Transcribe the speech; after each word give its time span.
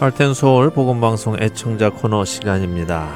할텐 0.00 0.32
서울 0.32 0.70
복음 0.70 1.00
방송 1.00 1.36
애청자 1.42 1.90
코너 1.90 2.24
시간입니다. 2.24 3.12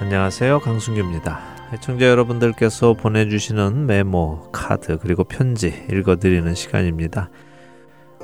안녕하세요. 0.00 0.60
강순규입니다. 0.60 1.40
애청자 1.72 2.04
여러분들께서 2.08 2.92
보내주시는 2.92 3.86
메모, 3.86 4.50
카드, 4.52 4.98
그리고 4.98 5.24
편지 5.24 5.86
읽어드리는 5.90 6.54
시간입니다. 6.54 7.30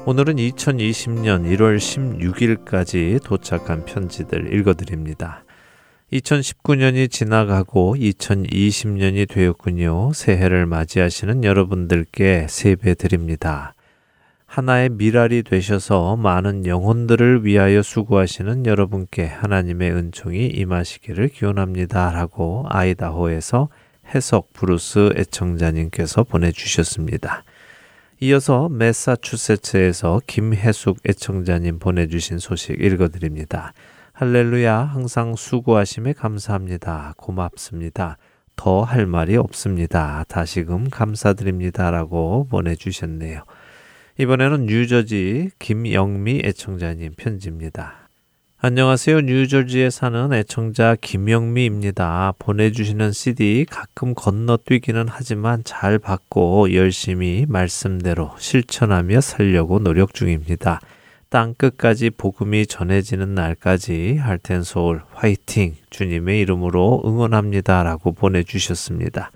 오늘은 0.04 0.36
2020년 0.36 1.56
1월 1.56 1.78
16일까지 1.78 3.24
도착한 3.24 3.86
편지들 3.86 4.52
읽어드립니다. 4.58 5.44
2019년이 6.12 7.10
지나가고 7.10 7.96
2020년이 7.96 9.26
되었군요. 9.26 10.12
새해를 10.12 10.66
맞이하시는 10.66 11.44
여러분들께 11.44 12.46
세배 12.50 12.92
드립니다. 12.96 13.74
하나의 14.52 14.90
밀알이 14.90 15.44
되셔서 15.44 16.16
많은 16.16 16.66
영혼들을 16.66 17.46
위하여 17.46 17.80
수고하시는 17.80 18.66
여러분께 18.66 19.24
하나님의 19.24 19.92
은총이 19.92 20.48
임하시기를 20.48 21.28
기원합니다. 21.28 22.12
라고 22.12 22.66
아이다호에서 22.68 23.70
혜숙 24.14 24.52
브루스 24.52 25.14
애청자님께서 25.16 26.24
보내주셨습니다. 26.24 27.44
이어서 28.20 28.68
메사추세츠에서 28.68 30.20
김혜숙 30.26 30.98
애청자님 31.08 31.78
보내주신 31.78 32.36
소식 32.36 32.78
읽어드립니다. 32.78 33.72
할렐루야, 34.12 34.80
항상 34.80 35.34
수고하심에 35.34 36.12
감사합니다. 36.12 37.14
고맙습니다. 37.16 38.18
더 38.54 38.84
할 38.84 39.06
말이 39.06 39.38
없습니다. 39.38 40.26
다시금 40.28 40.90
감사드립니다. 40.90 41.90
라고 41.90 42.46
보내주셨네요. 42.50 43.44
이번에는 44.18 44.66
뉴저지 44.66 45.50
김영미 45.58 46.42
애청자님 46.44 47.14
편지입니다. 47.16 48.08
안녕하세요. 48.58 49.22
뉴저지에 49.22 49.88
사는 49.88 50.32
애청자 50.34 50.96
김영미입니다. 51.00 52.34
보내주시는 52.38 53.12
CD 53.12 53.64
가끔 53.68 54.14
건너뛰기는 54.14 55.06
하지만 55.08 55.64
잘 55.64 55.98
받고 55.98 56.74
열심히 56.74 57.46
말씀대로 57.48 58.32
실천하며 58.38 59.22
살려고 59.22 59.78
노력 59.78 60.12
중입니다. 60.12 60.80
땅 61.30 61.54
끝까지 61.54 62.10
복음이 62.10 62.66
전해지는 62.66 63.34
날까지 63.34 64.18
할텐 64.18 64.62
서울 64.62 65.02
화이팅 65.14 65.74
주님의 65.88 66.38
이름으로 66.40 67.02
응원합니다. 67.06 67.82
라고 67.82 68.12
보내주셨습니다. 68.12 69.30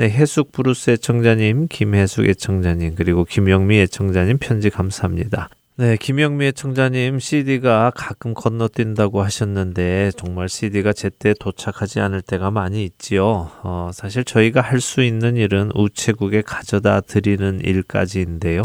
네, 0.00 0.08
혜숙 0.08 0.52
브루스 0.52 0.92
애청자님, 0.92 1.66
김혜숙 1.68 2.26
애청자님, 2.26 2.94
그리고 2.94 3.26
김영미 3.26 3.80
애청자님 3.80 4.38
편지 4.38 4.70
감사합니다. 4.70 5.50
네, 5.76 5.98
김영미 5.98 6.46
애청자님 6.46 7.18
CD가 7.18 7.92
가끔 7.94 8.32
건너뛴다고 8.32 9.22
하셨는데 9.22 10.12
정말 10.16 10.48
CD가 10.48 10.94
제때 10.94 11.34
도착하지 11.38 12.00
않을 12.00 12.22
때가 12.22 12.50
많이 12.50 12.82
있지요. 12.82 13.50
어, 13.62 13.90
사실 13.92 14.24
저희가 14.24 14.62
할 14.62 14.80
수 14.80 15.02
있는 15.02 15.36
일은 15.36 15.70
우체국에 15.74 16.40
가져다 16.40 17.02
드리는 17.02 17.60
일까지인데요. 17.62 18.62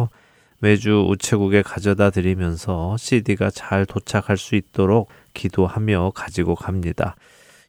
매주 0.59 1.05
우체국에 1.09 1.63
가져다 1.63 2.11
드리면서 2.11 2.95
CD가 2.97 3.49
잘 3.49 3.85
도착할 3.85 4.37
수 4.37 4.55
있도록 4.55 5.09
기도하며 5.33 6.13
가지고 6.15 6.55
갑니다. 6.55 7.17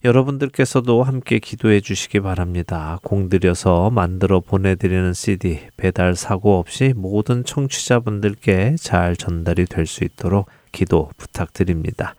여러분들께서도 0.07 1.03
함께 1.03 1.39
기도해 1.41 1.81
주시기 1.81 2.21
바랍니다. 2.21 2.99
공들여서 3.03 3.91
만들어 3.91 4.41
보내드리는 4.41 5.13
CD 5.13 5.59
배달 5.77 6.15
사고 6.15 6.59
없이 6.59 6.95
모든 6.97 7.45
청취자분들께 7.45 8.77
잘 8.79 9.17
전달이 9.17 9.67
될 9.67 9.87
수 9.87 10.05
있도록 10.05 10.47
기도 10.73 11.11
부탁드립니다. 11.17 12.15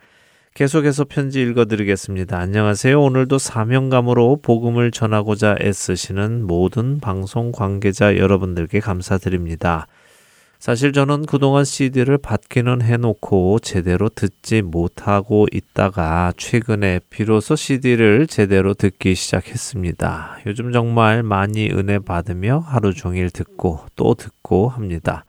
계속해서 0.53 1.05
편지 1.05 1.41
읽어드리겠습니다. 1.41 2.37
안녕하세요. 2.37 2.99
오늘도 2.99 3.37
사명감으로 3.37 4.39
복음을 4.41 4.91
전하고자 4.91 5.57
애쓰시는 5.61 6.45
모든 6.45 6.99
방송 6.99 7.51
관계자 7.51 8.17
여러분들께 8.17 8.79
감사드립니다. 8.79 9.87
사실 10.59 10.91
저는 10.91 11.25
그동안 11.27 11.65
CD를 11.65 12.17
받기는 12.17 12.81
해놓고 12.81 13.59
제대로 13.59 14.09
듣지 14.09 14.63
못하고 14.63 15.45
있다가 15.51 16.33
최근에 16.35 17.01
비로소 17.09 17.55
CD를 17.55 18.25
제대로 18.25 18.73
듣기 18.73 19.13
시작했습니다. 19.13 20.39
요즘 20.47 20.71
정말 20.71 21.21
많이 21.21 21.69
은혜 21.69 21.99
받으며 21.99 22.59
하루 22.59 22.93
종일 22.93 23.29
듣고 23.29 23.81
또 23.95 24.15
듣고 24.15 24.67
합니다. 24.67 25.25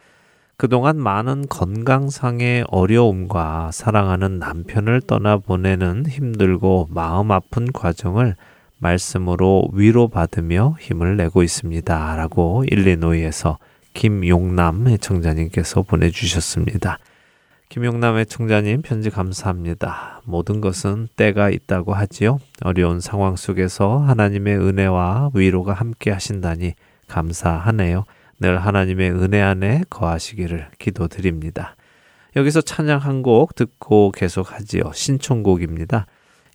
그동안 0.57 0.97
많은 0.97 1.47
건강상의 1.49 2.65
어려움과 2.69 3.71
사랑하는 3.73 4.41
남편을 4.41 5.03
떠나보내는 5.03 6.07
힘들고 6.07 6.89
마음 6.91 7.31
아픈 7.31 7.71
과정을 7.71 8.35
말씀으로 8.79 9.69
위로받으며 9.73 10.77
힘을 10.81 11.17
내고 11.17 11.43
있습니다. 11.43 12.17
라고 12.17 12.65
일리노이에서 12.67 13.59
김용남 13.99 14.87
애청자님께서 14.87 15.83
보내주셨습니다. 15.83 17.01
김용남 17.69 18.17
애청자님 18.19 18.83
편지 18.83 19.11
감사합니다. 19.11 20.23
모든 20.25 20.61
것은 20.61 21.09
때가 21.17 21.51
있다고 21.51 21.95
하지요. 21.95 22.39
어려운 22.63 23.01
상황 23.01 23.35
속에서 23.35 23.99
하나님의 23.99 24.57
은혜와 24.57 25.31
위로가 25.35 25.73
함께 25.73 26.13
하신다니 26.13 26.75
감사하네요. 27.09 28.05
늘 28.39 28.59
하나님의 28.59 29.11
은혜 29.11 29.41
안에 29.41 29.83
거하시기를 29.91 30.69
기도드립니다. 30.79 31.75
여기서 32.37 32.61
찬양 32.61 33.01
한 33.01 33.23
곡 33.23 33.57
듣고 33.57 34.13
계속하지요. 34.13 34.93
신청곡입니다. 34.95 36.07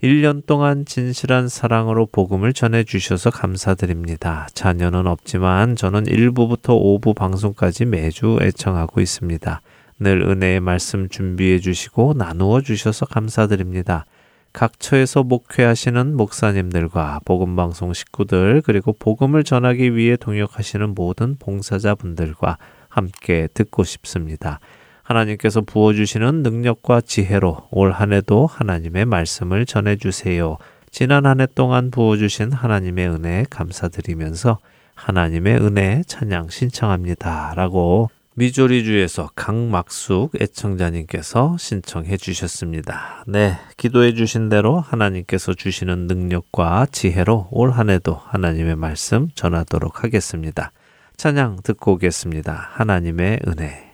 1년 0.03 0.45
동안 0.45 0.83
진실한 0.83 1.47
사랑으로 1.47 2.07
복음을 2.07 2.51
전해 2.51 2.83
주셔서 2.83 3.29
감사드립니다. 3.29 4.49
자녀는 4.53 5.07
없지만 5.07 5.77
저는 5.77 6.03
1부부터 6.03 6.71
5부 6.77 7.15
방송까지 7.15 7.85
매주 7.85 8.37
애청하고 8.41 8.99
있습니다. 8.99 9.61
늘 9.99 10.21
은혜의 10.21 10.59
말씀 10.59 11.07
준비해 11.07 11.59
주시고 11.59 12.15
나누어 12.17 12.59
주셔서 12.59 13.05
감사드립니다. 13.05 14.05
각처에서 14.51 15.23
목회하시는 15.23 16.17
목사님들과 16.17 17.21
복음방송 17.23 17.93
식구들 17.93 18.61
그리고 18.65 18.91
복음을 18.91 19.45
전하기 19.45 19.95
위해 19.95 20.17
동역하시는 20.17 20.95
모든 20.95 21.37
봉사자분들과 21.39 22.57
함께 22.89 23.47
듣고 23.53 23.85
싶습니다. 23.85 24.59
하나님께서 25.03 25.61
부어주시는 25.61 26.43
능력과 26.43 27.01
지혜로 27.01 27.67
올 27.71 27.91
한 27.91 28.13
해도 28.13 28.47
하나님의 28.47 29.05
말씀을 29.05 29.65
전해주세요. 29.65 30.57
지난 30.91 31.25
한 31.25 31.41
해 31.41 31.47
동안 31.53 31.91
부어주신 31.91 32.51
하나님의 32.53 33.09
은혜에 33.09 33.45
감사드리면서 33.49 34.59
하나님의 34.95 35.57
은혜 35.57 36.03
찬양 36.07 36.49
신청합니다. 36.49 37.53
라고 37.55 38.09
미조리주에서 38.35 39.29
강막숙 39.35 40.41
애청자님께서 40.41 41.55
신청해 41.59 42.17
주셨습니다. 42.17 43.23
네, 43.27 43.57
기도해 43.77 44.13
주신 44.15 44.49
대로 44.49 44.79
하나님께서 44.79 45.53
주시는 45.53 46.07
능력과 46.07 46.87
지혜로 46.91 47.49
올 47.51 47.71
한 47.71 47.89
해도 47.91 48.19
하나님의 48.25 48.75
말씀 48.75 49.27
전하도록 49.35 50.03
하겠습니다. 50.03 50.71
찬양 51.17 51.57
듣고 51.63 51.93
오겠습니다. 51.93 52.69
하나님의 52.73 53.39
은혜. 53.47 53.92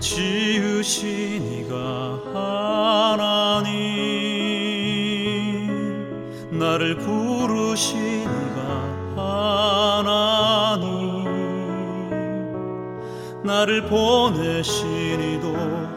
지으시니가 0.00 1.74
하나님. 2.32 3.72
나를 6.50 6.96
부르시니가 6.98 8.60
하나님. 9.16 11.02
나를 13.44 13.86
보내시니도 13.86 15.52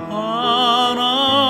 하나님. 0.09 1.45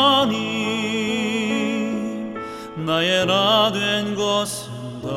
나의 2.85 3.25
나 3.25 3.71
된 3.71 4.15
것은 4.15 4.71
다 5.01 5.09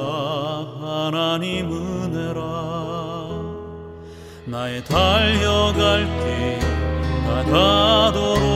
하나님 0.81 1.73
은혜라. 1.73 2.41
나의 4.47 4.85
달려갈 4.85 6.06
길 6.06 6.68
가도 7.44 8.48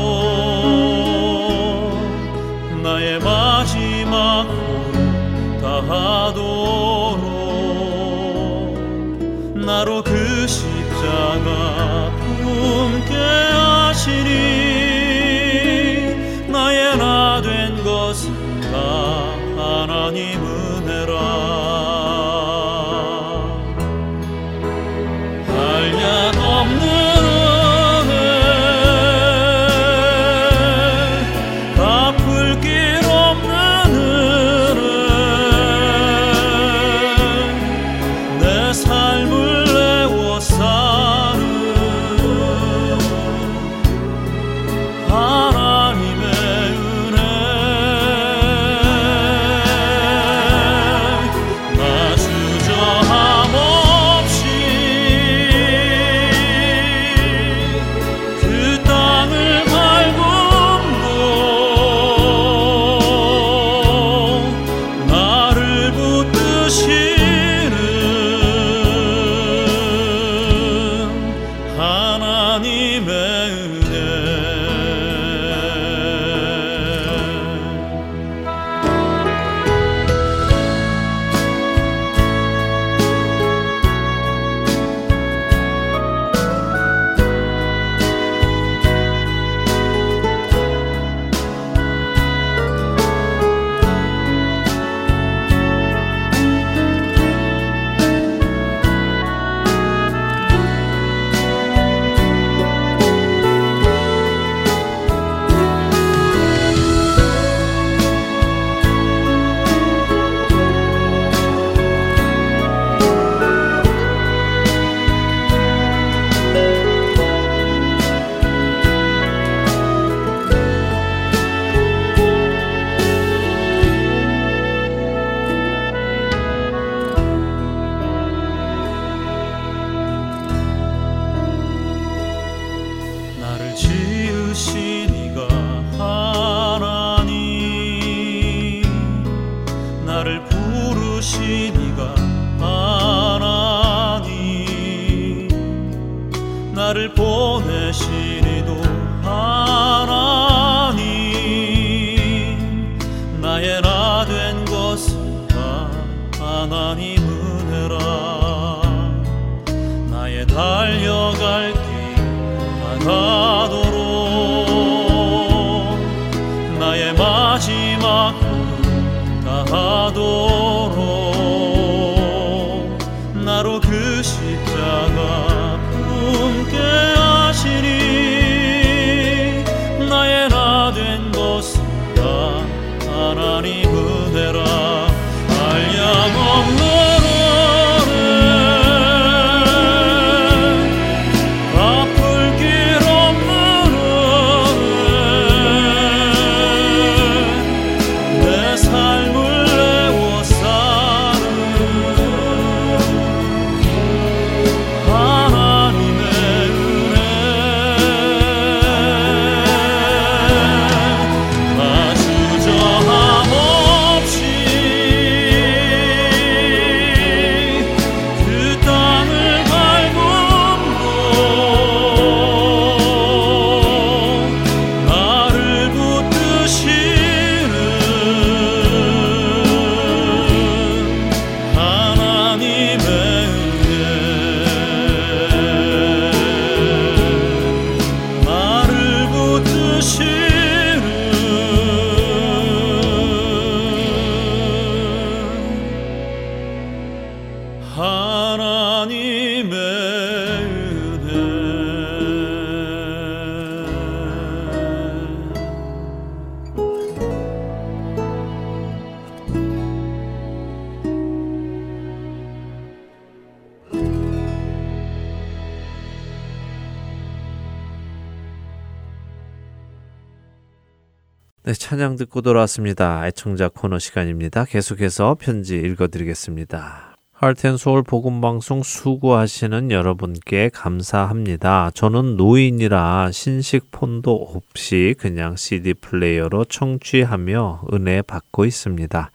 찬양 272.03 272.17
듣고 272.17 272.43
돌아왔습니다. 272.43 273.29
애청자 273.29 273.69
코너 273.69 274.01
시간입니다. 274.01 274.65
계속해서 274.65 275.37
편지 275.39 275.77
읽어드리겠습니다. 275.77 277.15
할텐소울 277.32 278.03
복음방송 278.03 278.82
수고하시는 278.82 279.93
여러분께 279.93 280.71
감사합니다. 280.75 281.93
저는 281.94 282.37
노인이라 282.37 283.31
신식 283.31 283.93
폰도 283.93 284.35
없이 284.35 285.15
그냥 285.17 285.55
CD 285.55 285.94
플레이어로 285.94 286.65
청취하며 286.65 287.82
은혜 287.93 288.21
받고 288.23 288.65
있습니다. 288.65 289.31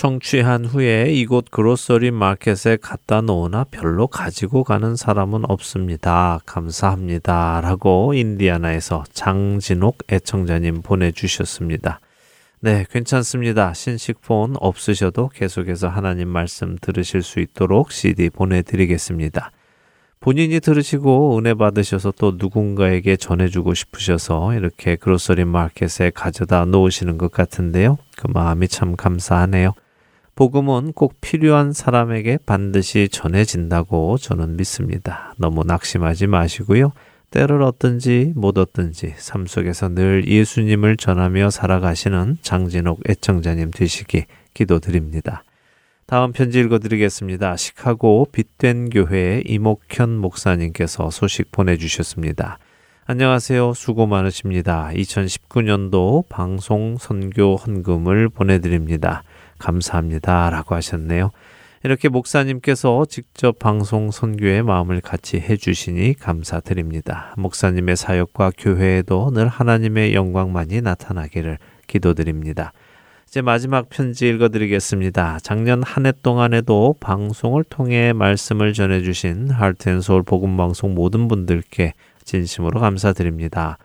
청취한 0.00 0.64
후에 0.64 1.12
이곳 1.12 1.50
그로서리 1.50 2.10
마켓에 2.10 2.78
갖다 2.78 3.20
놓으나 3.20 3.64
별로 3.64 4.06
가지고 4.06 4.64
가는 4.64 4.96
사람은 4.96 5.42
없습니다. 5.50 6.40
감사합니다. 6.46 7.60
라고 7.60 8.14
인디아나에서 8.14 9.04
장진옥 9.12 9.98
애청자님 10.10 10.80
보내주셨습니다. 10.80 12.00
네, 12.60 12.86
괜찮습니다. 12.90 13.74
신식폰 13.74 14.54
없으셔도 14.58 15.28
계속해서 15.28 15.88
하나님 15.88 16.28
말씀 16.28 16.78
들으실 16.80 17.20
수 17.20 17.38
있도록 17.38 17.92
CD 17.92 18.30
보내드리겠습니다. 18.30 19.50
본인이 20.18 20.60
들으시고 20.60 21.36
은혜 21.36 21.52
받으셔서 21.52 22.14
또 22.18 22.36
누군가에게 22.38 23.16
전해주고 23.16 23.74
싶으셔서 23.74 24.54
이렇게 24.54 24.96
그로서리 24.96 25.44
마켓에 25.44 26.08
가져다 26.08 26.64
놓으시는 26.64 27.18
것 27.18 27.30
같은데요. 27.30 27.98
그 28.16 28.28
마음이 28.28 28.66
참 28.68 28.96
감사하네요. 28.96 29.74
복음은 30.40 30.94
꼭 30.94 31.20
필요한 31.20 31.74
사람에게 31.74 32.38
반드시 32.46 33.10
전해진다고 33.10 34.16
저는 34.16 34.56
믿습니다. 34.56 35.34
너무 35.36 35.64
낙심하지 35.66 36.28
마시고요. 36.28 36.92
때를 37.30 37.60
얻든지 37.60 38.32
못 38.36 38.56
얻든지 38.56 39.16
삶 39.18 39.44
속에서 39.44 39.90
늘 39.90 40.26
예수님을 40.26 40.96
전하며 40.96 41.50
살아가시는 41.50 42.38
장진옥 42.40 43.00
애청자님 43.06 43.70
되시기 43.70 44.24
기도드립니다. 44.54 45.44
다음 46.06 46.32
편지 46.32 46.58
읽어드리겠습니다. 46.60 47.58
시카고 47.58 48.28
빛된 48.32 48.88
교회의 48.88 49.42
이목현 49.44 50.16
목사님께서 50.16 51.10
소식 51.10 51.52
보내주셨습니다. 51.52 52.58
안녕하세요. 53.04 53.74
수고 53.74 54.06
많으십니다. 54.06 54.90
2019년도 54.94 56.30
방송 56.30 56.96
선교 56.98 57.56
헌금을 57.56 58.30
보내드립니다. 58.30 59.22
감사합니다. 59.60 60.50
라고 60.50 60.74
하셨네요. 60.74 61.30
이렇게 61.82 62.08
목사님께서 62.08 63.06
직접 63.06 63.58
방송 63.58 64.10
선교의 64.10 64.62
마음을 64.62 65.00
같이 65.00 65.38
해주시니 65.38 66.14
감사드립니다. 66.14 67.34
목사님의 67.38 67.96
사역과 67.96 68.52
교회에도 68.58 69.30
늘 69.32 69.48
하나님의 69.48 70.14
영광만이 70.14 70.82
나타나기를 70.82 71.58
기도드립니다. 71.86 72.72
이제 73.26 73.42
마지막 73.42 73.88
편지 73.88 74.28
읽어드리겠습니다. 74.28 75.38
작년 75.42 75.84
한 75.84 76.04
해 76.04 76.12
동안에도 76.20 76.96
방송을 76.98 77.62
통해 77.64 78.12
말씀을 78.12 78.72
전해주신 78.72 79.50
하트앤서울 79.50 80.24
복음방송 80.24 80.94
모든 80.94 81.28
분들께 81.28 81.94
진심으로 82.24 82.80
감사드립니다. 82.80 83.78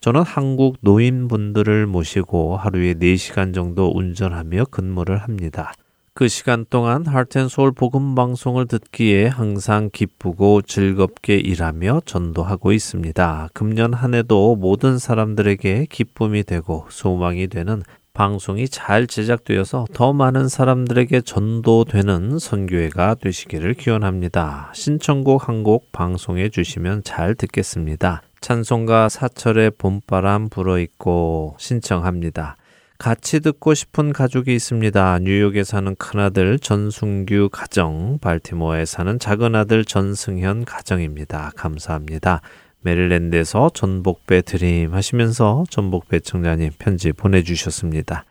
저는 0.00 0.22
한국 0.22 0.76
노인분들을 0.80 1.86
모시고 1.86 2.56
하루에 2.56 2.94
4시간 2.94 3.54
정도 3.54 3.90
운전하며 3.94 4.66
근무를 4.70 5.18
합니다. 5.18 5.72
그 6.14 6.26
시간 6.26 6.64
동안 6.68 7.06
하트앤소울 7.06 7.70
복음 7.72 8.16
방송을 8.16 8.66
듣기에 8.66 9.26
항상 9.26 9.88
기쁘고 9.92 10.62
즐겁게 10.62 11.36
일하며 11.36 12.02
전도하고 12.06 12.72
있습니다. 12.72 13.50
금년 13.54 13.94
한 13.94 14.14
해도 14.14 14.56
모든 14.56 14.98
사람들에게 14.98 15.86
기쁨이 15.88 16.42
되고 16.42 16.86
소망이 16.90 17.46
되는 17.46 17.82
방송이 18.14 18.68
잘 18.68 19.06
제작되어서 19.06 19.86
더 19.92 20.12
많은 20.12 20.48
사람들에게 20.48 21.20
전도되는 21.20 22.40
선교회가 22.40 23.14
되시기를 23.14 23.74
기원합니다. 23.74 24.72
신청곡 24.74 25.48
한 25.48 25.62
곡 25.62 25.92
방송해 25.92 26.48
주시면 26.48 27.04
잘 27.04 27.36
듣겠습니다. 27.36 28.22
찬송가 28.40 29.08
사철의 29.08 29.72
봄바람 29.78 30.48
불어있고 30.48 31.56
신청합니다. 31.58 32.56
같이 32.98 33.38
듣고 33.40 33.74
싶은 33.74 34.12
가족이 34.12 34.54
있습니다. 34.54 35.20
뉴욕에 35.20 35.62
사는 35.62 35.94
큰아들 35.94 36.58
전승규 36.58 37.48
가정, 37.52 38.18
발티모어에 38.20 38.86
사는 38.86 39.18
작은아들 39.18 39.84
전승현 39.84 40.64
가정입니다. 40.64 41.52
감사합니다. 41.56 42.40
메릴랜드에서 42.80 43.70
전복배 43.72 44.42
드림 44.42 44.94
하시면서 44.94 45.64
전복배 45.70 46.20
청자님 46.20 46.72
편지 46.78 47.12
보내주셨습니다. 47.12 48.24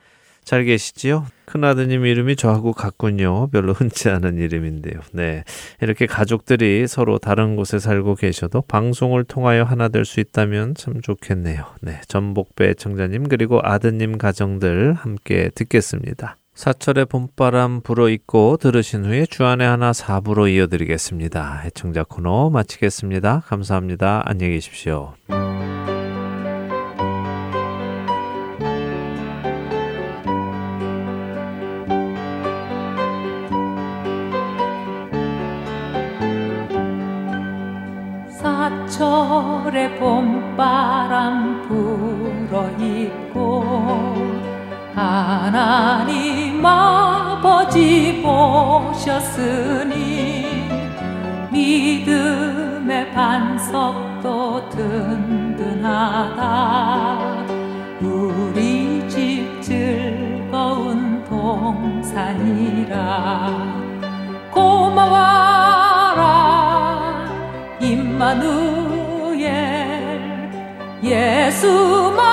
잘 0.47 0.63
계시지요? 0.63 1.25
큰아드님 1.45 2.05
이름이 2.05 2.37
저하고 2.37 2.71
같군요. 2.71 3.47
별로 3.47 3.73
흔치 3.73 4.07
않은 4.07 4.37
이름인데요. 4.37 5.01
네. 5.11 5.43
이렇게 5.81 6.05
가족들이 6.05 6.87
서로 6.87 7.17
다른 7.17 7.57
곳에 7.57 7.79
살고 7.79 8.15
계셔도 8.15 8.61
방송을 8.61 9.25
통하여 9.25 9.63
하나 9.63 9.89
될 9.89 10.05
수 10.05 10.21
있다면 10.21 10.75
참 10.75 11.01
좋겠네요. 11.01 11.65
네. 11.81 11.99
전복배 12.07 12.75
청자님 12.75 13.27
그리고 13.27 13.59
아드님 13.61 14.17
가정들 14.17 14.93
함께 14.93 15.49
듣겠습니다. 15.53 16.37
사철의 16.53 17.07
봄바람 17.07 17.81
불어있고 17.81 18.55
들으신 18.55 19.03
후에 19.03 19.25
주안의 19.25 19.67
하나 19.67 19.91
사부로 19.91 20.47
이어드리겠습니다. 20.47 21.59
해청자 21.65 22.05
코너 22.05 22.49
마치겠습니다. 22.51 23.43
감사합니다. 23.45 24.23
안녕히 24.23 24.53
계십시오. 24.53 25.13
철의 38.97 39.99
봄바람 39.99 41.67
불어 41.67 42.67
있고 42.79 43.63
하나님 44.95 46.65
아버지 46.65 48.23
보셨으니 48.23 49.67
믿음의 51.51 53.11
반석도 53.11 54.67
든든하다. 54.69 56.07
우리 58.01 59.07
집 59.07 59.61
즐거운 59.61 61.23
동산이라 61.25 62.97
고마워라. 64.51 65.37
임마누엘 67.79 68.66
예 71.63 72.26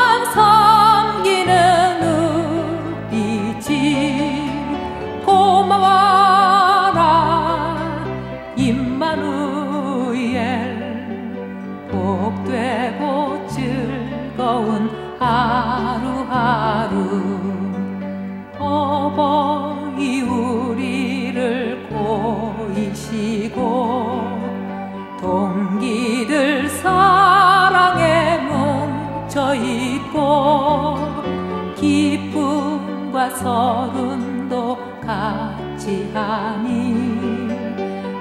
서른도 33.45 34.79
같이 35.05 36.11
하니 36.15 37.51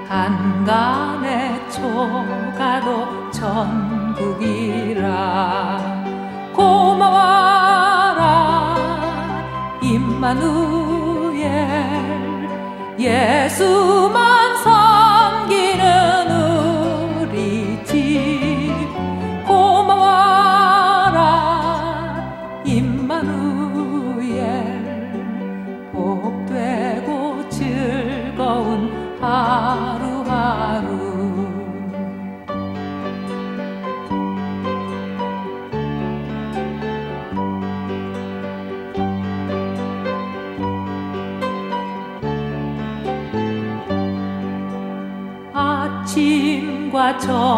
한간의 0.06 1.70
초가도 1.70 3.30
천국이라. 3.30 4.60
고마워라 6.52 8.20
임마누엘 9.80 11.40
예수만 12.98 14.33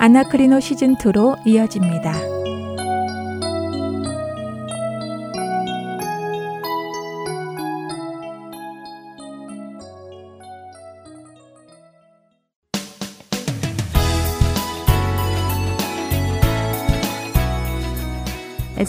아나크리노 0.00 0.60
시즌2로 0.60 1.36
이어집니다. 1.46 2.39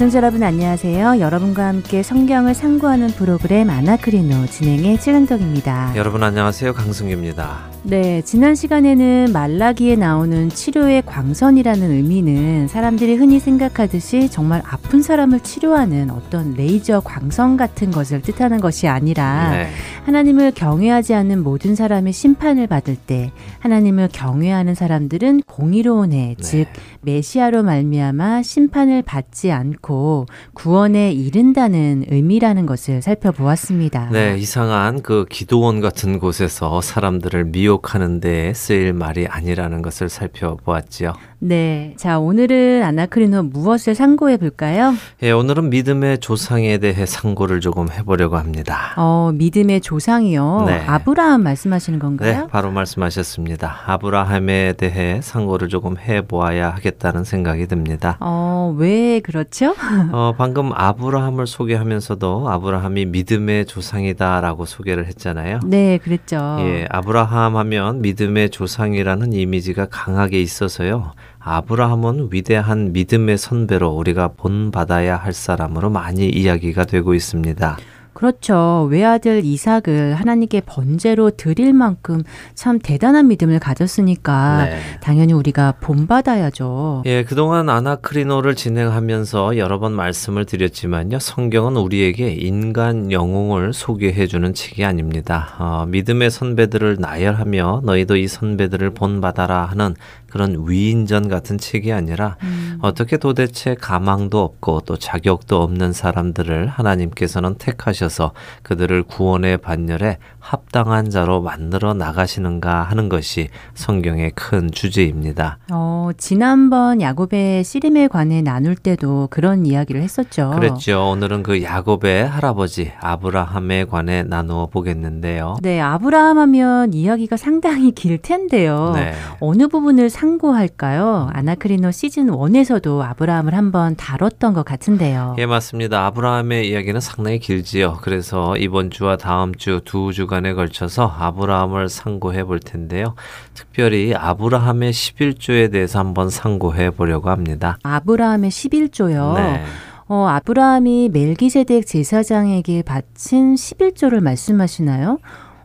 애청자 0.02 0.18
여러분 0.18 0.42
안녕하세요. 0.42 1.20
여러분과 1.20 1.68
함께 1.68 2.02
성경을 2.02 2.56
상고하는 2.56 3.10
프로그램 3.10 3.70
아나크리노 3.70 4.48
진행의 4.48 5.00
최강덕입니다. 5.00 5.94
여러분 5.96 6.24
안녕하세요. 6.24 6.74
강승규입니다. 6.74 7.70
네, 7.84 8.22
지난 8.24 8.54
시간에는 8.54 9.32
말라기에 9.32 9.96
나오는 9.96 10.50
치료의 10.50 11.04
광선이라는 11.06 11.92
의미는 11.92 12.68
사람들이 12.68 13.16
흔히 13.16 13.40
생각하듯이 13.40 14.30
정말 14.30 14.62
아픈 14.68 15.02
사람을 15.02 15.40
치료하는 15.40 16.12
어떤 16.12 16.54
레이저 16.54 17.00
광선 17.00 17.58
같은 17.58 17.92
것을 17.92 18.22
뜻하는 18.22 18.60
것이 18.60 18.88
아니라 18.88 19.52
네. 19.52 19.68
하나님을 20.06 20.52
경외하지 20.52 21.16
않는 21.16 21.44
모든 21.44 21.76
사람이 21.76 22.12
심판을 22.12 22.68
받을 22.68 22.96
때 22.96 23.32
하나님을 23.60 24.10
경외하는 24.12 24.76
사람들은 24.76 25.42
공의로운 25.48 26.14
해, 26.14 26.36
네. 26.38 26.44
즉 26.44 26.68
메시아로 27.04 27.64
말미암아 27.64 28.44
심판을 28.44 29.02
받지 29.02 29.52
않고 29.52 30.28
구원에 30.54 31.12
이른다는 31.12 32.06
의미라는 32.08 32.66
것을 32.66 33.02
살펴보았습니다. 33.02 34.10
네, 34.12 34.38
이상한 34.38 35.02
그 35.02 35.26
기도원 35.30 35.82
같은 35.82 36.20
곳에서 36.20 36.82
사람들을 36.82 37.46
미혹하는 37.46 38.20
데 38.20 38.54
쓰일 38.54 38.94
말이 38.94 39.28
아니라는 39.28 39.82
것을 39.82 40.10
살펴보았지요. 40.10 41.14
네. 41.40 41.96
자, 41.98 42.20
오늘은 42.20 42.84
아나크리노 42.84 43.44
무엇을 43.44 43.96
상고해 43.96 44.38
볼까요? 44.38 44.94
예, 45.24 45.32
오늘은 45.32 45.72
믿음의 45.72 46.20
조상에 46.20 46.78
대해 46.78 47.08
상고를 47.08 47.62
조금 47.62 47.90
해 47.90 48.04
보려고 48.04 48.38
합니다. 48.38 48.94
어, 48.96 49.32
믿음의 49.34 49.82
조상이요? 49.82 50.66
네. 50.68 50.84
아브라함 50.86 51.42
말씀하시는 51.42 51.98
건가요? 51.98 52.42
네, 52.42 52.48
바로 52.48 52.70
말씀하셨습니다. 52.72 53.82
아브라함에 53.88 54.74
대해 54.74 55.20
상고를 55.22 55.68
조금 55.70 55.98
해 55.98 56.22
보아야 56.22 56.70
하겠 56.70 56.91
다는 57.00 57.24
생각이 57.24 57.68
듭니다. 57.68 58.18
어, 58.20 58.74
왜 58.78 59.20
그렇죠? 59.20 59.76
어, 60.12 60.34
방금 60.38 60.72
아브라함을 60.74 61.48
소개하면서도 61.48 62.50
아브라함이 62.50 63.06
믿음의 63.06 63.66
조상이다라고 63.66 64.66
소개를 64.66 65.06
했잖아요. 65.08 65.60
네, 65.66 65.98
그랬죠. 65.98 66.58
예, 66.60 66.88
아브라함 66.90 67.58
하면 67.58 68.02
믿음의 68.02 68.50
조상이라는 68.50 69.34
이미지가 69.34 69.88
강하게 69.90 70.42
있어서요. 70.42 71.14
아브라함은 71.40 72.30
위대한 72.32 72.94
믿음의 72.94 73.38
선배로 73.38 73.90
우리가 73.90 74.30
본받아야 74.38 75.18
할 75.18 75.34
사람으로 75.34 75.90
많이 75.90 76.30
이야기가 76.30 76.86
되고 76.86 77.14
있습니다. 77.14 77.78
그렇죠. 78.14 78.88
외아들 78.92 79.44
이삭을 79.46 80.16
하나님께 80.16 80.62
번제로 80.66 81.32
드릴 81.32 81.74
만큼 81.74 82.24
참 82.56 82.78
대단한 82.78 83.28
믿음을 83.28 83.60
가졌으니까 83.60 84.66
네. 84.66 84.80
당연히 85.02 85.34
우리가 85.34 85.76
본받아야죠. 85.80 87.04
예, 87.06 87.24
그동안 87.24 87.70
아나크리노를 87.70 88.56
진행하면서 88.56 89.58
여러 89.58 89.80
번 89.80 89.94
말씀을 89.94 90.46
드렸지만요. 90.46 91.20
성경은 91.20 91.78
우리에게 91.78 92.34
인간 92.34 93.12
영웅을 93.12 93.74
소개해 93.74 94.28
주는 94.28 94.54
책이 94.54 94.84
아닙니다. 94.84 95.56
어, 95.60 95.86
믿음의 95.88 96.32
선배들을 96.32 96.98
나열하며 97.00 97.82
너희도 97.86 98.18
이 98.18 98.28
선배들을 98.28 98.92
본받아라 98.92 99.66
하는 99.66 99.96
그런 100.32 100.66
위인전 100.66 101.28
같은 101.28 101.58
책이 101.58 101.92
아니라 101.92 102.38
음. 102.44 102.78
어떻게 102.82 103.18
도대체 103.18 103.76
가망도 103.76 104.42
없고 104.42 104.82
또 104.86 104.98
자격도 104.98 105.62
없는 105.62 105.92
사람들을 105.94 106.68
하나님께서는 106.68 107.56
택하셔서 107.56 108.32
그들을 108.64 109.04
구원의 109.04 109.58
반열에 109.58 110.18
합당한 110.40 111.10
자로 111.10 111.42
만들어 111.42 111.94
나가시는가 111.94 112.84
하는 112.84 113.10
것이 113.10 113.50
성경의 113.74 114.32
큰 114.36 114.72
주제입니다. 114.72 115.60
어, 115.72 116.10
지난번 116.18 117.02
야곱의 117.02 117.64
씨름에 117.64 118.08
관해 118.08 118.42
나눌 118.42 118.76
때도 118.76 119.28
그런 119.30 119.66
이야기를 119.66 120.02
했었죠. 120.02 120.52
그랬죠. 120.56 121.10
오늘은 121.10 121.44
그 121.44 121.62
야곱의 121.62 122.28
할아버지 122.28 122.92
아브라함에 123.00 123.86
관해 123.86 124.24
나누어 124.24 124.68
보겠는데요. 124.68 125.58
네, 125.62 125.80
아브라함 125.80 126.38
하면 126.40 126.94
이야기가 126.94 127.38
상당히 127.38 127.92
길 127.92 128.18
텐데요. 128.18 128.94
네. 128.96 129.14
어느 129.40 129.68
부분을 129.68 130.10
상고할까요? 130.22 131.30
아나크리노 131.34 131.90
시즌 131.90 132.28
1에서도 132.28 133.02
아브라함을 133.02 133.56
한번 133.56 133.96
다뤘던 133.96 134.54
것 134.54 134.64
같은데요. 134.64 135.36
예, 135.40 135.48
맞습니다. 135.48 136.06
아브라함의 136.06 136.70
이야기는 136.70 137.02
상당히 137.02 137.40
길지요. 137.40 137.98
그래서 138.02 138.56
이번 138.58 138.92
주와 138.92 139.18
다음 139.18 139.56
주 139.56 139.82
두 139.84 140.14
주간에 140.14 140.54
걸쳐서 140.54 141.08
아브라함을 141.18 141.90
상고해 141.90 142.44
볼 142.44 142.60
텐데요. 142.60 143.16
특별히 143.56 144.14
아브라함의 144.14 144.94
11조에 144.94 145.72
대해서 145.72 145.98
한번 145.98 146.30
상고해 146.30 146.92
보려고 146.92 147.30
합니다. 147.32 147.80
아브라함의 147.82 148.52
11조요? 148.52 149.36
네. 149.36 149.64
어, 150.08 150.28
아브라함이 150.28 151.10
멜기세덱 151.14 151.88
제사장에게 151.88 152.84
바친 152.84 153.56
11조를 153.56 154.22
말씀하시나요? 154.22 155.18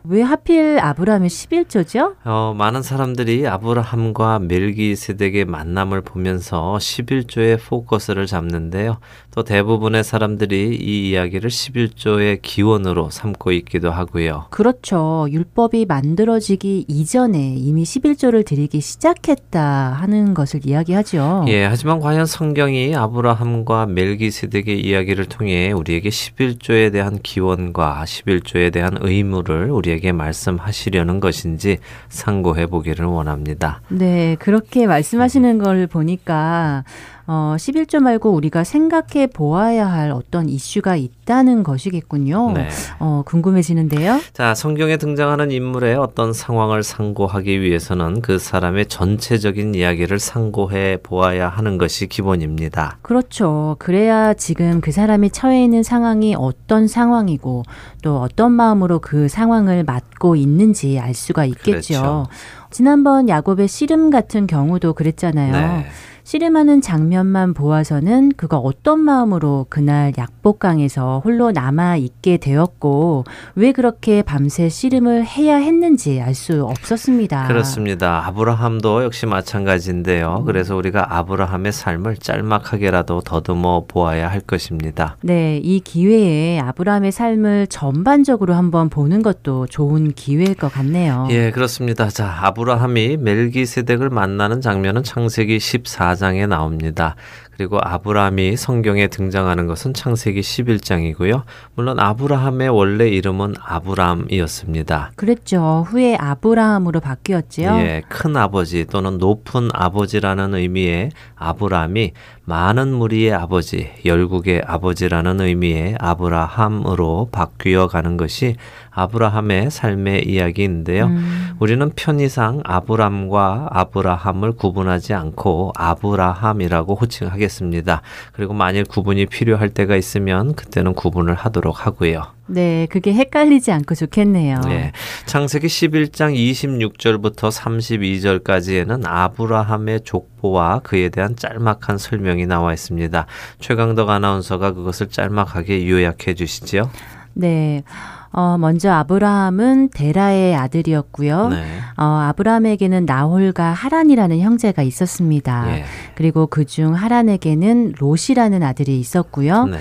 왜 0.09 0.21
하필 0.21 0.79
아브라함의 0.79 1.29
11조죠? 1.29 2.15
어, 2.23 2.55
많은 2.57 2.81
사람들이 2.81 3.45
아브라함과 3.45 4.39
멜기세덱의 4.39 5.45
만남을 5.45 6.01
보면서 6.01 6.77
11조의 6.79 7.59
포커스를 7.61 8.25
잡는데요. 8.25 8.99
또 9.37 9.43
대부분의 9.43 10.03
사람들이 10.03 10.79
이 10.81 11.11
이야기를 11.11 11.51
11조의 11.51 12.39
기원으로 12.41 13.11
삼고 13.11 13.51
있기도 13.51 13.91
하고요. 13.91 14.45
그렇죠. 14.49 15.27
율법이 15.29 15.85
만들어지기 15.85 16.85
이전에 16.87 17.53
이미 17.55 17.83
11조를 17.83 18.43
드리기 18.43 18.81
시작했다 18.81 19.61
하는 19.61 20.33
것을 20.33 20.61
이야기하죠. 20.65 21.45
예, 21.49 21.65
하지만 21.65 21.99
과연 21.99 22.25
성경이 22.25 22.95
아브라함과 22.95 23.85
멜기세덱의 23.85 24.81
이야기를 24.81 25.25
통해 25.25 25.71
우리에게 25.71 26.09
11조에 26.09 26.91
대한 26.91 27.19
기원과 27.21 28.05
11조에 28.07 28.73
대한 28.73 28.97
의무를 28.99 29.69
우리에게 29.69 30.13
말씀하시려는 30.13 31.19
것인지 31.19 31.77
상고해 32.09 32.65
보기를 32.65 33.05
원합니다. 33.05 33.81
네, 33.89 34.35
그렇게 34.39 34.87
말씀하시는 34.87 35.59
걸 35.59 35.85
보니까 35.85 36.85
어, 37.29 37.55
11조 37.57 37.99
말고 37.99 38.31
우리가 38.31 38.63
생각해 38.63 39.27
보아야 39.27 39.85
할 39.85 40.11
어떤 40.11 40.47
이슈가 40.47 40.95
있다는 40.95 41.63
것이겠군요. 41.63 42.53
네. 42.53 42.69
어, 42.99 43.21
궁금해지는데요. 43.25 44.21
자, 44.31 44.55
성경에 44.55 44.95
등장하는 44.95 45.51
인물의 45.51 45.97
어떤 45.97 46.31
상황을 46.31 46.83
상고하기 46.83 47.59
위해서는 47.61 48.21
그 48.21 48.39
사람의 48.39 48.85
전체적인 48.85 49.75
이야기를 49.75 50.19
상고해 50.19 50.99
보아야 51.03 51.49
하는 51.49 51.77
것이 51.77 52.07
기본입니다. 52.07 52.97
그렇죠. 53.01 53.75
그래야 53.77 54.33
지금 54.33 54.79
그 54.79 54.93
사람이 54.93 55.31
처해 55.31 55.65
있는 55.65 55.83
상황이 55.83 56.33
어떤 56.33 56.87
상황이고 56.87 57.63
또 58.03 58.21
어떤 58.21 58.53
마음으로 58.53 58.99
그 58.99 59.27
상황을 59.27 59.83
맞고 59.83 60.37
있는지 60.37 60.97
알 60.97 61.13
수가 61.13 61.43
있겠죠. 61.43 61.93
그렇죠. 61.93 62.27
지난번 62.71 63.27
야곱의 63.27 63.67
씨름 63.67 64.11
같은 64.11 64.47
경우도 64.47 64.93
그랬잖아요. 64.93 65.51
네. 65.51 65.85
씨름하는 66.27 66.81
장면만 66.81 67.53
보아서는 67.53 68.33
그가 68.35 68.57
어떤 68.57 68.99
마음으로 68.99 69.65
그날 69.69 70.11
약복강에서 70.17 71.21
홀로 71.23 71.51
남아 71.51 71.95
있게 71.95 72.35
되었고 72.35 73.23
왜 73.55 73.71
그렇게 73.71 74.21
밤새 74.23 74.67
씨름을 74.67 75.25
해야 75.25 75.55
했는지 75.55 76.19
알 76.19 76.33
수 76.33 76.65
없었습니다. 76.65 77.47
그렇습니다. 77.47 78.27
아브라함도 78.27 79.05
역시 79.05 79.25
마찬가지인데요. 79.25 80.39
음. 80.41 80.45
그래서 80.45 80.75
우리가 80.75 81.17
아브라함의 81.17 81.71
삶을 81.71 82.17
짤막하게라도 82.17 83.21
더듬어 83.21 83.85
보아야 83.87 84.29
할 84.29 84.41
것입니다. 84.41 85.15
네, 85.21 85.61
이 85.63 85.79
기회에 85.79 86.59
아브라함의 86.59 87.13
삶을 87.13 87.67
전반적으로 87.67 88.53
한번 88.53 88.89
보는 88.89 89.23
것도 89.23 89.67
좋은 89.67 90.11
기회일 90.11 90.55
것 90.55 90.71
같네요. 90.73 91.29
예, 91.31 91.51
그렇습니다. 91.51 92.09
자, 92.09 92.37
아브라함이 92.41 93.15
멜기세덱을 93.15 94.09
만나는 94.09 94.59
장면은 94.59 95.03
창세기 95.03 95.57
14장 95.57 96.16
4장에 96.17 96.47
나옵니다. 96.47 97.15
그리고 97.57 97.79
아브라함이 97.81 98.55
성경에 98.55 99.07
등장하는 99.07 99.65
것은 99.65 99.93
창세기 99.93 100.41
11장이고요. 100.41 101.41
물론 101.75 101.99
아브라함의 101.99 102.69
원래 102.69 103.07
이름은 103.07 103.55
아브람이었습니다. 103.59 105.13
그랬죠. 105.15 105.85
후에 105.87 106.15
아브라함으로 106.15 106.99
바뀌었지요. 106.99 107.69
예, 107.79 108.03
큰 108.09 108.37
아버지 108.37 108.85
또는 108.85 109.17
높은 109.17 109.69
아버지라는 109.73 110.53
의미의 110.53 111.09
아브라함이 111.35 112.13
많은 112.47 112.93
무리의 112.93 113.33
아버지, 113.33 113.89
열국의 114.05 114.61
아버지라는 114.65 115.41
의미의 115.41 115.97
아브라함으로 115.99 117.27
바뀌어 117.29 117.87
가는 117.87 118.15
것이 118.15 118.55
아브라함의 118.89 119.69
삶의 119.69 120.29
이야기인데요. 120.29 121.07
음. 121.07 121.57
우리는 121.59 121.91
편의상 121.93 122.61
아브람과 122.63 123.67
아브라함을 123.69 124.53
구분하지 124.53 125.13
않고 125.13 125.73
아브라함이라고 125.75 126.95
호칭하겠습니다. 126.95 128.01
그리고 128.31 128.53
만일 128.53 128.85
구분이 128.85 129.25
필요할 129.25 129.67
때가 129.71 129.97
있으면 129.97 130.53
그때는 130.55 130.93
구분을 130.93 131.35
하도록 131.35 131.85
하고요. 131.85 132.36
네, 132.47 132.87
그게 132.89 133.13
헷갈리지 133.13 133.71
않고 133.71 133.95
좋겠네요. 133.95 134.61
네. 134.61 134.91
창세기 135.25 135.67
11장 135.67 136.33
26절부터 136.35 137.51
32절까지에는 137.51 139.01
아브라함의 139.05 140.01
족보와 140.01 140.79
그에 140.79 141.09
대한 141.09 141.35
짤막한 141.35 141.97
설명이 141.97 142.45
나와 142.45 142.73
있습니다. 142.73 143.25
최강덕 143.59 144.09
아나운서가 144.09 144.71
그것을 144.73 145.09
짤막하게 145.09 145.89
요약해 145.89 146.33
주시죠. 146.33 146.89
네. 147.33 147.83
어, 148.31 148.57
먼저 148.57 148.91
아브라함은 148.91 149.89
데라의 149.93 150.55
아들이었고요. 150.55 151.49
네. 151.49 151.65
어, 151.97 152.03
아브라함에게는 152.03 153.05
나홀과 153.05 153.71
하란이라는 153.71 154.39
형제가 154.39 154.83
있었습니다. 154.83 155.77
예. 155.77 155.85
그리고 156.15 156.45
그중 156.47 156.93
하란에게는 156.93 157.93
롯이라는 157.97 158.63
아들이 158.63 158.99
있었고요. 158.99 159.65
네. 159.65 159.79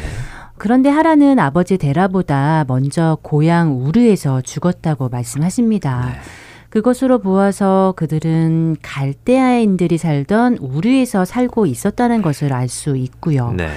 그런데 0.58 0.88
하란은 0.88 1.38
아버지 1.38 1.78
데라보다 1.78 2.64
먼저 2.66 3.18
고향 3.22 3.80
우르에서 3.82 4.40
죽었다고 4.40 5.08
말씀하십니다. 5.08 6.06
네. 6.06 6.18
그것으로 6.70 7.20
보아서 7.20 7.94
그들은 7.96 8.76
갈대아인들이 8.82 9.96
살던 9.98 10.58
우르에서 10.58 11.24
살고 11.24 11.66
있었다는 11.66 12.22
것을 12.22 12.52
알 12.52 12.68
수 12.68 12.96
있고요. 12.96 13.52
네. 13.52 13.68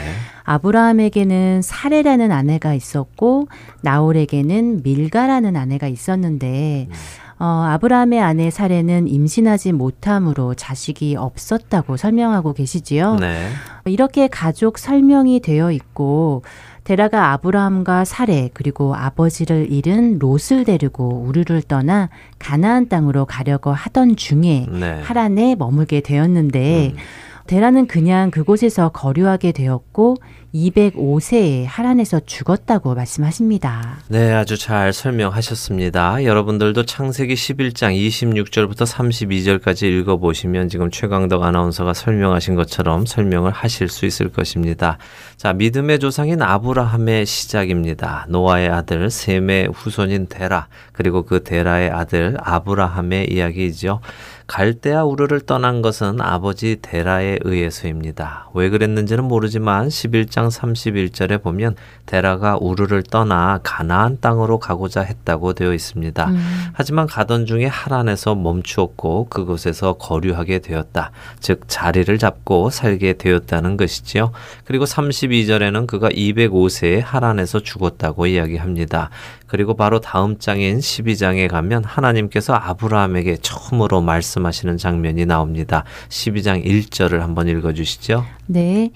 아브라함에게는 0.44 1.62
사레라는 1.62 2.32
아내가 2.32 2.74
있었고 2.74 3.48
나홀에게는 3.82 4.82
밀가라는 4.84 5.56
아내가 5.56 5.88
있었는데 5.88 6.88
음. 6.90 6.94
어, 7.42 7.46
아브라함의 7.70 8.20
아내 8.20 8.50
사레는 8.50 9.08
임신하지 9.08 9.72
못함으로 9.72 10.56
자식이 10.56 11.16
없었다고 11.16 11.96
설명하고 11.96 12.54
계시지요. 12.54 13.16
네. 13.16 13.48
이렇게 13.86 14.28
가족 14.28 14.78
설명이 14.78 15.40
되어 15.40 15.72
있고 15.72 16.42
데라가 16.90 17.34
아브라함과 17.34 18.04
사레 18.04 18.50
그리고 18.56 18.96
아버지를 18.96 19.72
잃은 19.72 20.18
롯을 20.18 20.66
데리고 20.66 21.24
우르를 21.24 21.62
떠나 21.62 22.10
가나안 22.40 22.90
땅으로 22.90 23.26
가려고 23.26 23.72
하던 23.72 24.16
중에 24.16 24.66
네. 24.68 25.00
하란에 25.04 25.54
머물게 25.54 26.02
되었는데 26.02 26.94
음. 26.96 26.98
데라는 27.46 27.86
그냥 27.86 28.32
그곳에서 28.32 28.90
거류하게 28.90 29.52
되었고 29.52 30.16
205세에 30.54 31.66
하란에서 31.68 32.20
죽었다고 32.26 32.96
말씀하십니다. 32.96 34.00
네, 34.08 34.34
아주 34.34 34.58
잘 34.58 34.94
설명하셨습니다. 34.94 36.24
여러분들도 36.24 36.86
창세기 36.86 37.36
11장 37.36 37.96
26절부터 37.96 38.86
32절까지 38.86 39.84
읽어보시면 39.84 40.70
지금 40.70 40.90
최강덕 40.90 41.44
아나운서가 41.44 41.94
설명하신 41.94 42.56
것처럼 42.56 43.06
설명을 43.06 43.52
하실 43.52 43.90
수 43.90 44.06
있을 44.06 44.30
것입니다. 44.30 44.98
자, 45.38 45.54
믿음의 45.54 46.00
조상인 46.00 46.42
아브라함의 46.42 47.26
시작입니다. 47.26 48.26
노아의 48.30 48.70
아들 48.70 49.10
셈의 49.10 49.70
후손인 49.74 50.28
데라, 50.28 50.68
그리고 50.92 51.24
그 51.24 51.44
데라의 51.44 51.92
아들 51.92 52.36
아브라함의 52.40 53.32
이야기이죠. 53.32 54.02
갈대아 54.50 55.04
우르를 55.04 55.42
떠난 55.42 55.84
것은 55.84 56.20
아버지 56.22 56.78
데라에 56.82 57.38
의해서입니다. 57.42 58.50
왜 58.56 58.70
그랬는지는 58.70 59.24
모르지만 59.24 59.90
11장 59.90 60.50
31절에 60.50 61.44
보면 61.44 61.76
데라가 62.08 62.58
우르를 62.60 63.04
떠나 63.04 63.60
가나안 63.62 64.18
땅으로 64.20 64.58
가고자 64.58 65.02
했다고 65.02 65.54
되어 65.54 65.72
있습니다. 65.72 66.30
음. 66.30 66.70
하지만 66.74 67.06
가던 67.06 67.46
중에 67.46 67.68
하란에서 67.68 68.34
멈추었고 68.34 69.28
그곳에서 69.30 69.94
거류하게 69.94 70.60
되었다. 70.60 71.12
즉 71.40 71.62
자리를 71.68 72.18
잡고 72.18 72.72
살게 72.72 73.14
되었다는 73.14 73.78
것이지요. 73.78 74.32
그리고 74.66 74.86
32절에는 74.86 75.86
그가 75.86 76.10
205세에 76.10 77.04
하란에서 77.06 77.60
죽었다고 77.60 78.26
이야기합니다. 78.26 79.12
그리고 79.50 79.76
바로 79.76 80.00
다음 80.00 80.38
장인 80.38 80.78
12장에 80.78 81.50
가면 81.50 81.84
하나님께서 81.84 82.54
아브라함에게 82.54 83.38
처음으로 83.42 84.02
말씀하시는 84.02 84.78
장면이 84.78 85.26
나옵니다. 85.26 85.84
12장 86.10 86.64
1절을 86.64 87.20
한번 87.20 87.48
읽어 87.48 87.74
주시죠. 87.74 88.26
네. 88.46 88.92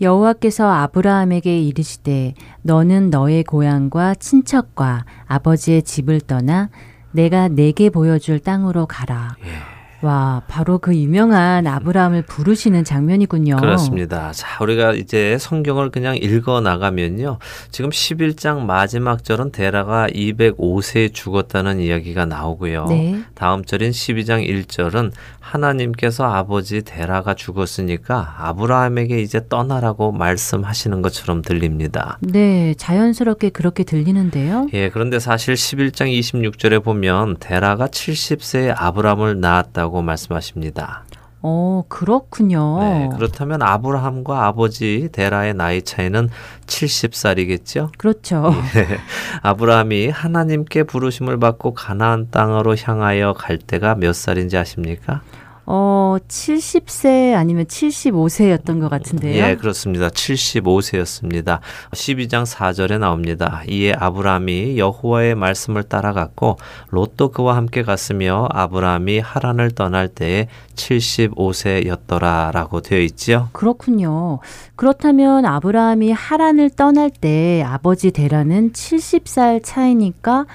여호와께서 0.00 0.68
아브라함에게 0.68 1.60
이르시되 1.60 2.34
너는 2.62 3.10
너의 3.10 3.44
고향과 3.44 4.16
친척과 4.16 5.04
아버지의 5.26 5.84
집을 5.84 6.20
떠나 6.22 6.70
내가 7.12 7.46
내게 7.46 7.88
보여줄 7.88 8.40
땅으로 8.40 8.86
가라. 8.86 9.36
예. 9.44 9.71
와, 10.02 10.42
바로 10.48 10.78
그 10.78 10.94
유명한 10.96 11.66
아브라함을 11.66 12.22
부르시는 12.22 12.82
장면이군요. 12.82 13.56
그렇습니다. 13.56 14.32
자, 14.32 14.58
우리가 14.60 14.94
이제 14.94 15.38
성경을 15.38 15.90
그냥 15.90 16.16
읽어 16.16 16.60
나가면요. 16.60 17.38
지금 17.70 17.90
11장 17.90 18.64
마지막 18.64 19.22
절은 19.22 19.52
데라가 19.52 20.08
205세에 20.08 21.14
죽었다는 21.14 21.78
이야기가 21.80 22.26
나오고요. 22.26 22.86
네. 22.86 23.22
다음 23.34 23.64
절인 23.64 23.92
12장 23.92 24.44
1절은 24.44 25.12
하나님께서 25.38 26.24
아버지 26.24 26.82
데라가 26.82 27.34
죽었으니까 27.34 28.36
아브라함에게 28.38 29.20
이제 29.20 29.40
떠나라고 29.48 30.10
말씀하시는 30.12 31.02
것처럼 31.02 31.42
들립니다. 31.42 32.18
네, 32.20 32.74
자연스럽게 32.76 33.50
그렇게 33.50 33.84
들리는데요. 33.84 34.68
예, 34.72 34.88
그런데 34.88 35.18
사실 35.18 35.54
11장 35.54 36.06
26절에 36.18 36.82
보면 36.82 37.36
데라가 37.38 37.86
70세에 37.86 38.74
아브라함을 38.76 39.40
낳았다고 39.40 39.91
있다고 39.92 40.02
말씀하십니다. 40.02 41.04
어, 41.44 41.84
그렇군요. 41.88 42.78
네, 42.80 43.08
그렇다면 43.14 43.62
아브라함과 43.62 44.46
아버지 44.46 45.08
데라의 45.12 45.54
나이 45.54 45.82
차이는 45.82 46.28
70살이겠죠? 46.66 47.90
그렇죠. 47.98 48.52
예, 48.76 48.98
아브라함이 49.42 50.08
하나님께 50.08 50.84
부르심을 50.84 51.38
받고 51.38 51.74
가나안 51.74 52.30
땅으로 52.30 52.76
향하여 52.76 53.34
갈 53.34 53.58
때가 53.58 53.96
몇 53.96 54.14
살인지 54.14 54.56
아십니까? 54.56 55.22
어, 55.64 56.16
70세 56.26 57.34
아니면 57.34 57.66
75세였던 57.66 58.80
것 58.80 58.88
같은데요. 58.88 59.44
예, 59.44 59.56
그렇습니다. 59.56 60.08
75세였습니다. 60.08 61.60
12장 61.92 62.44
4절에 62.44 62.98
나옵니다. 62.98 63.62
이에 63.68 63.92
아브라함이 63.92 64.78
여호와의 64.78 65.36
말씀을 65.36 65.84
따라갔고 65.84 66.56
롯도 66.88 67.30
그와 67.30 67.56
함께 67.56 67.82
갔으며 67.82 68.48
아브라함이 68.50 69.20
하란을 69.20 69.70
떠날 69.70 70.08
때에 70.08 70.48
75세였더라라고 70.74 72.82
되어 72.82 72.98
있지요. 73.00 73.48
그렇군요. 73.52 74.40
그렇다면 74.74 75.44
아브라함이 75.44 76.12
하란을 76.12 76.70
떠날 76.70 77.10
때 77.10 77.62
아버지 77.64 78.10
데라는 78.10 78.72
70살 78.72 79.60
차이니까 79.62 80.46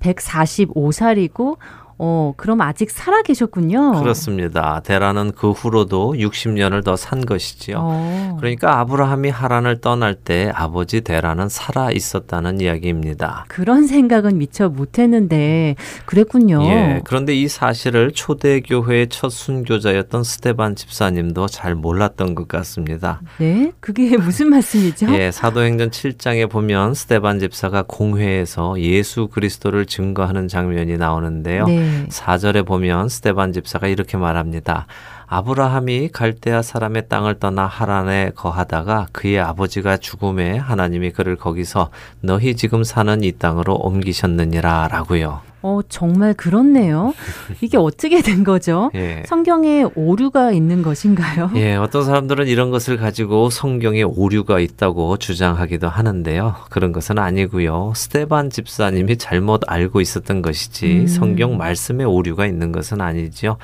145살이고 0.00 1.58
어, 1.98 2.34
그럼 2.36 2.60
아직 2.60 2.90
살아 2.90 3.22
계셨군요. 3.22 3.92
그렇습니다. 4.00 4.80
데라는 4.84 5.32
그 5.36 5.50
후로도 5.52 6.14
60년을 6.14 6.82
더 6.84 6.94
산 6.96 7.24
것이지요. 7.26 7.76
어. 7.80 8.36
그러니까 8.38 8.78
아브라함이 8.80 9.28
하란을 9.28 9.80
떠날 9.80 10.14
때 10.14 10.50
아버지 10.54 11.00
데라는 11.02 11.48
살아 11.48 11.90
있었다는 11.90 12.60
이야기입니다. 12.60 13.44
그런 13.48 13.86
생각은 13.86 14.38
미처 14.38 14.68
못 14.68 14.98
했는데 14.98 15.74
그랬군요. 16.06 16.62
예, 16.64 17.00
그런데 17.04 17.34
이 17.34 17.48
사실을 17.48 18.12
초대 18.12 18.60
교회의 18.60 19.08
첫 19.08 19.28
순교자였던 19.30 20.24
스테반 20.24 20.76
집사님도 20.76 21.46
잘 21.48 21.74
몰랐던 21.74 22.34
것 22.34 22.48
같습니다. 22.48 23.20
네? 23.38 23.72
그게 23.80 24.16
무슨 24.16 24.50
말씀이죠? 24.50 25.12
예, 25.14 25.30
사도행전 25.30 25.90
7장에 25.90 26.48
보면 26.50 26.94
스테반 26.94 27.40
집사가 27.40 27.82
공회에서 27.86 28.80
예수 28.80 29.28
그리스도를 29.28 29.86
증거하는 29.86 30.48
장면이 30.48 30.96
나오는데요. 30.96 31.66
네. 31.84 32.06
4절에 32.08 32.66
보면 32.66 33.08
스테반 33.08 33.52
집사가 33.52 33.86
이렇게 33.86 34.16
말합니다. 34.16 34.86
아브라함이 35.34 36.10
갈대아 36.12 36.62
사람의 36.62 37.08
땅을 37.08 37.40
떠나 37.40 37.66
하란에 37.66 38.30
거하다가 38.36 39.08
그의 39.10 39.40
아버지가 39.40 39.96
죽음에 39.96 40.56
하나님이 40.56 41.10
그를 41.10 41.34
거기서 41.34 41.90
너희 42.20 42.54
지금 42.54 42.84
사는 42.84 43.20
이 43.24 43.32
땅으로 43.32 43.74
옮기셨느니라 43.74 44.88
라고요. 44.92 45.40
어, 45.62 45.80
정말 45.88 46.34
그렇네요. 46.34 47.14
이게 47.60 47.78
어떻게 47.78 48.22
된 48.22 48.44
거죠? 48.44 48.92
예. 48.94 49.24
성경에 49.26 49.84
오류가 49.96 50.52
있는 50.52 50.82
것인가요? 50.82 51.50
예, 51.56 51.74
어떤 51.74 52.04
사람들은 52.04 52.46
이런 52.46 52.70
것을 52.70 52.96
가지고 52.96 53.50
성경에 53.50 54.04
오류가 54.04 54.60
있다고 54.60 55.16
주장하기도 55.16 55.88
하는데요. 55.88 56.54
그런 56.70 56.92
것은 56.92 57.18
아니고요. 57.18 57.92
스테반 57.96 58.50
집사님이 58.50 59.16
잘못 59.16 59.62
알고 59.66 60.00
있었던 60.00 60.42
것이지 60.42 60.86
음. 60.86 61.06
성경 61.08 61.56
말씀에 61.56 62.04
오류가 62.04 62.46
있는 62.46 62.70
것은 62.70 63.00
아니지요. 63.00 63.56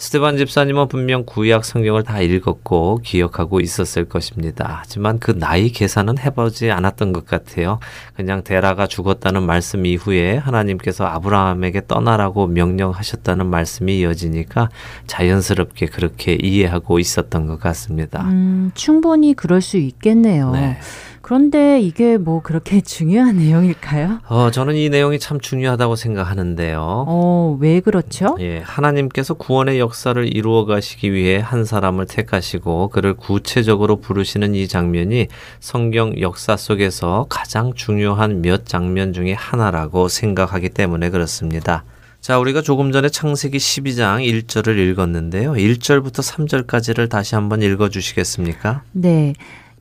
스테반 0.00 0.38
집사님은 0.38 0.88
분명 0.88 1.24
구약 1.26 1.62
성경을 1.62 2.04
다 2.04 2.22
읽었고 2.22 3.00
기억하고 3.04 3.60
있었을 3.60 4.06
것입니다. 4.06 4.78
하지만 4.80 5.18
그 5.18 5.38
나이 5.38 5.68
계산은 5.68 6.18
해보지 6.18 6.70
않았던 6.70 7.12
것 7.12 7.26
같아요. 7.26 7.78
그냥 8.16 8.42
데라가 8.42 8.86
죽었다는 8.86 9.42
말씀 9.42 9.84
이후에 9.84 10.38
하나님께서 10.38 11.04
아브라함에게 11.04 11.82
떠나라고 11.86 12.46
명령하셨다는 12.46 13.46
말씀이 13.48 13.98
이어지니까 13.98 14.70
자연스럽게 15.06 15.86
그렇게 15.86 16.32
이해하고 16.32 16.98
있었던 16.98 17.46
것 17.46 17.60
같습니다. 17.60 18.22
음, 18.22 18.70
충분히 18.74 19.34
그럴 19.34 19.60
수 19.60 19.76
있겠네요. 19.76 20.52
네. 20.52 20.78
그런데 21.22 21.80
이게 21.80 22.16
뭐 22.16 22.42
그렇게 22.42 22.80
중요한 22.82 23.36
내용일까요? 23.36 24.20
어, 24.28 24.50
저는 24.50 24.74
이 24.74 24.88
내용이 24.88 25.18
참 25.18 25.40
중요하다고 25.40 25.96
생각하는데요. 25.96 26.80
어, 26.80 27.58
왜 27.60 27.80
그렇죠? 27.80 28.36
예, 28.40 28.58
하나님께서 28.58 29.34
구원의 29.34 29.78
역사를 29.78 30.26
이루어 30.26 30.64
가시기 30.64 31.12
위해 31.12 31.38
한 31.38 31.64
사람을 31.64 32.06
택하시고 32.06 32.88
그를 32.88 33.14
구체적으로 33.14 33.96
부르시는 33.96 34.54
이 34.54 34.68
장면이 34.68 35.28
성경 35.60 36.18
역사 36.20 36.56
속에서 36.56 37.26
가장 37.28 37.74
중요한 37.74 38.42
몇 38.42 38.66
장면 38.66 39.12
중에 39.12 39.32
하나라고 39.32 40.08
생각하기 40.08 40.70
때문에 40.70 41.10
그렇습니다. 41.10 41.84
자, 42.20 42.38
우리가 42.38 42.60
조금 42.60 42.92
전에 42.92 43.08
창세기 43.08 43.56
12장 43.56 44.22
1절을 44.22 44.76
읽었는데요. 44.76 45.54
1절부터 45.54 46.22
3절까지를 46.22 47.08
다시 47.08 47.34
한번 47.34 47.62
읽어 47.62 47.88
주시겠습니까? 47.88 48.82
네. 48.92 49.32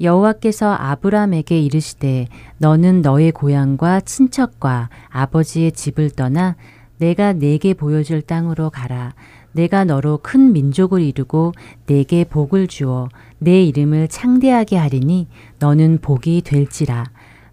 여호와께서 0.02 0.74
아브람에게 0.74 1.60
이르시되 1.60 2.28
너는 2.58 3.02
너의 3.02 3.32
고향과 3.32 4.02
친척과 4.02 4.90
아버지의 5.10 5.74
집을 5.74 6.12
떠나 6.12 6.56
내가 6.98 7.34
내게 7.34 7.74
보여줄 7.74 8.22
땅으로 8.22 8.70
가라. 8.70 9.14
내가 9.52 9.84
너로 9.84 10.20
큰 10.22 10.54
민족을 10.54 11.02
이루고 11.02 11.54
내게 11.86 12.24
복을 12.24 12.68
주어 12.68 13.10
내 13.40 13.64
이름을 13.64 14.08
창대하게 14.08 14.78
하리니 14.78 15.28
너는 15.60 16.00
복이 16.02 16.42
될지라. 16.46 17.06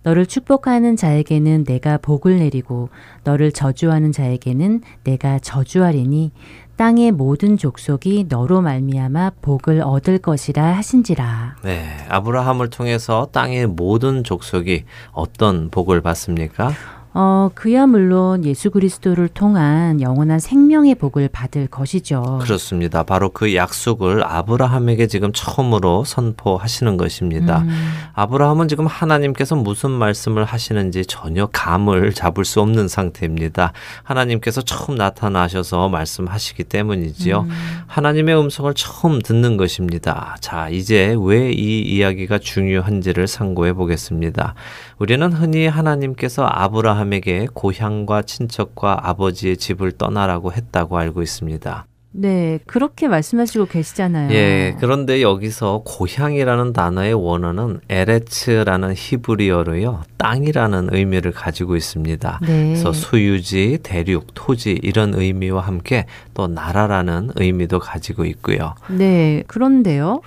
너를 0.03 0.27
축복하는 0.27 0.95
자에게는 0.95 1.65
내가 1.65 1.99
복을 1.99 2.39
내리고 2.39 2.91
너를 3.25 3.51
저주하는 3.51 4.13
자에게는 4.13 4.83
내가 5.03 5.41
저주하리니 5.41 6.31
땅의 6.77 7.13
모든 7.13 7.57
족속이 7.57 8.27
너로 8.29 8.61
말미암아 8.61 9.33
복을 9.41 9.81
얻을 9.81 10.19
것이라 10.19 10.63
하신지라. 10.77 11.57
네, 11.63 11.87
아브라함을 12.09 12.69
통해서 12.69 13.29
땅의 13.33 13.69
모든 13.69 14.23
족속이 14.23 14.85
어떤 15.13 15.71
복을 15.71 16.03
받습니까? 16.03 16.73
어, 17.19 17.51
그야 17.55 17.87
물론 17.87 18.45
예수 18.45 18.71
그리스도를 18.71 19.29
통한 19.29 20.03
영원한 20.03 20.39
생명의 20.39 20.95
복을 20.97 21.29
받을 21.33 21.67
것이죠. 21.67 22.41
그렇습니다. 22.43 23.03
바로 23.05 23.31
그 23.31 23.55
약속을 23.55 24.23
아브라함에게 24.23 25.07
지금 25.07 25.33
처음으로 25.33 26.05
선포하시는 26.05 26.99
것입니다. 26.99 27.61
음, 27.61 27.71
아브라함은 28.13 28.69
지금 28.69 28.87
하나님께서 28.87 29.57
무슨 29.57 29.91
말씀을 29.93 30.45
하시는지 30.45 31.07
전혀 31.07 31.47
감을 31.47 32.13
잡을 32.13 32.45
수 32.45 32.61
없는 32.61 32.87
상태입니다. 32.87 33.73
하나님께서 34.03 34.61
처음 34.61 34.97
나타나셔서 34.97 35.89
말씀하시기 35.89 36.65
때문이지요. 36.65 37.47
음. 37.49 37.51
하나님의 37.87 38.39
음성을 38.39 38.73
처음 38.75 39.23
듣는 39.23 39.57
것입니다. 39.57 40.37
자, 40.41 40.69
이제 40.69 41.17
왜 41.19 41.47
이 41.57 41.81
이야기가 41.81 42.39
중요한지를 42.39 43.27
상고해 43.27 43.73
보겠습니다. 43.73 44.55
우리는 44.99 45.33
흔히 45.33 45.67
하나님께서 45.67 46.47
아브라함 46.47 47.06
에게 47.13 47.47
고향과 47.53 48.23
친척과 48.23 49.09
아버지의 49.09 49.57
집을 49.57 49.93
떠나라고 49.93 50.53
했다고 50.53 50.99
알고 50.99 51.23
있습니다. 51.23 51.87
네, 52.19 52.59
그렇게 52.65 53.09
말씀하시고 53.09 53.67
계시잖아요. 53.67 54.33
예, 54.33 54.75
그런데 54.81 55.21
여기서 55.21 55.83
고향이라는 55.85 56.73
단어의 56.73 57.13
원어는 57.13 57.81
에레츠라는 57.91 58.95
히브리어로요, 58.97 60.03
땅이라는 60.17 60.89
의미를 60.93 61.33
가지고 61.33 61.77
있습니다. 61.77 62.41
네. 62.41 62.69
그래서 62.69 62.93
소유지, 62.93 63.79
대륙, 63.83 64.29
토지 64.33 64.81
이런 64.83 65.13
의미와 65.13 65.61
함께 65.61 66.07
또 66.33 66.47
나라라는 66.47 67.33
의미도 67.35 67.81
가지고 67.81 68.25
있고요. 68.25 68.75
네, 68.89 69.43
그런데요. 69.47 70.23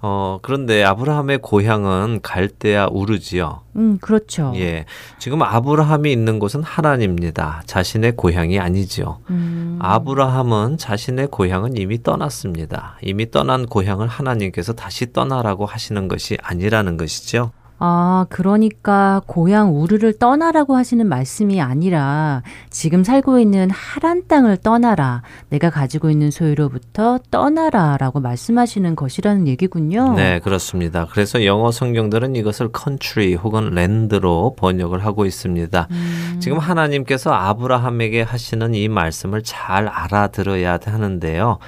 어, 0.00 0.38
그런데 0.42 0.84
아브라함의 0.84 1.38
고향은 1.38 2.20
갈대아 2.22 2.88
우르지요. 2.90 3.62
음, 3.76 3.98
그렇죠. 4.00 4.52
예. 4.56 4.84
지금 5.18 5.42
아브라함이 5.42 6.10
있는 6.12 6.38
곳은 6.38 6.62
하란입니다. 6.62 7.62
자신의 7.66 8.16
고향이 8.16 8.60
아니지요. 8.60 9.18
음, 9.30 9.78
아브라함은 9.80 10.78
자신의 10.78 11.28
고향은 11.28 11.76
이미 11.76 12.02
떠났습니다. 12.02 12.96
이미 13.02 13.30
떠난 13.30 13.66
고향을 13.66 14.06
하나님께서 14.06 14.72
다시 14.72 15.12
떠나라고 15.12 15.66
하시는 15.66 16.06
것이 16.06 16.38
아니라는 16.42 16.96
것이죠. 16.96 17.50
아, 17.80 18.26
그러니까 18.28 19.22
고향 19.26 19.74
우르를 19.74 20.18
떠나라고 20.18 20.76
하시는 20.76 21.06
말씀이 21.06 21.60
아니라 21.60 22.42
지금 22.70 23.04
살고 23.04 23.38
있는 23.38 23.70
하란 23.70 24.26
땅을 24.26 24.58
떠나라. 24.58 25.22
내가 25.48 25.70
가지고 25.70 26.10
있는 26.10 26.30
소유로부터 26.30 27.18
떠나라라고 27.30 28.20
말씀하시는 28.20 28.96
것이라는 28.96 29.46
얘기군요. 29.46 30.14
네, 30.14 30.40
그렇습니다. 30.40 31.06
그래서 31.10 31.44
영어 31.44 31.70
성경들은 31.70 32.34
이것을 32.36 32.70
country 32.76 33.34
혹은 33.34 33.72
land로 33.72 34.54
번역을 34.58 35.04
하고 35.04 35.24
있습니다. 35.24 35.86
음, 35.90 36.36
지금 36.40 36.58
하나님께서 36.58 37.32
아브라함에게 37.32 38.22
하시는 38.22 38.74
이 38.74 38.88
말씀을 38.88 39.42
잘 39.42 39.86
알아들어야 39.86 40.78
하는데요. 40.84 41.58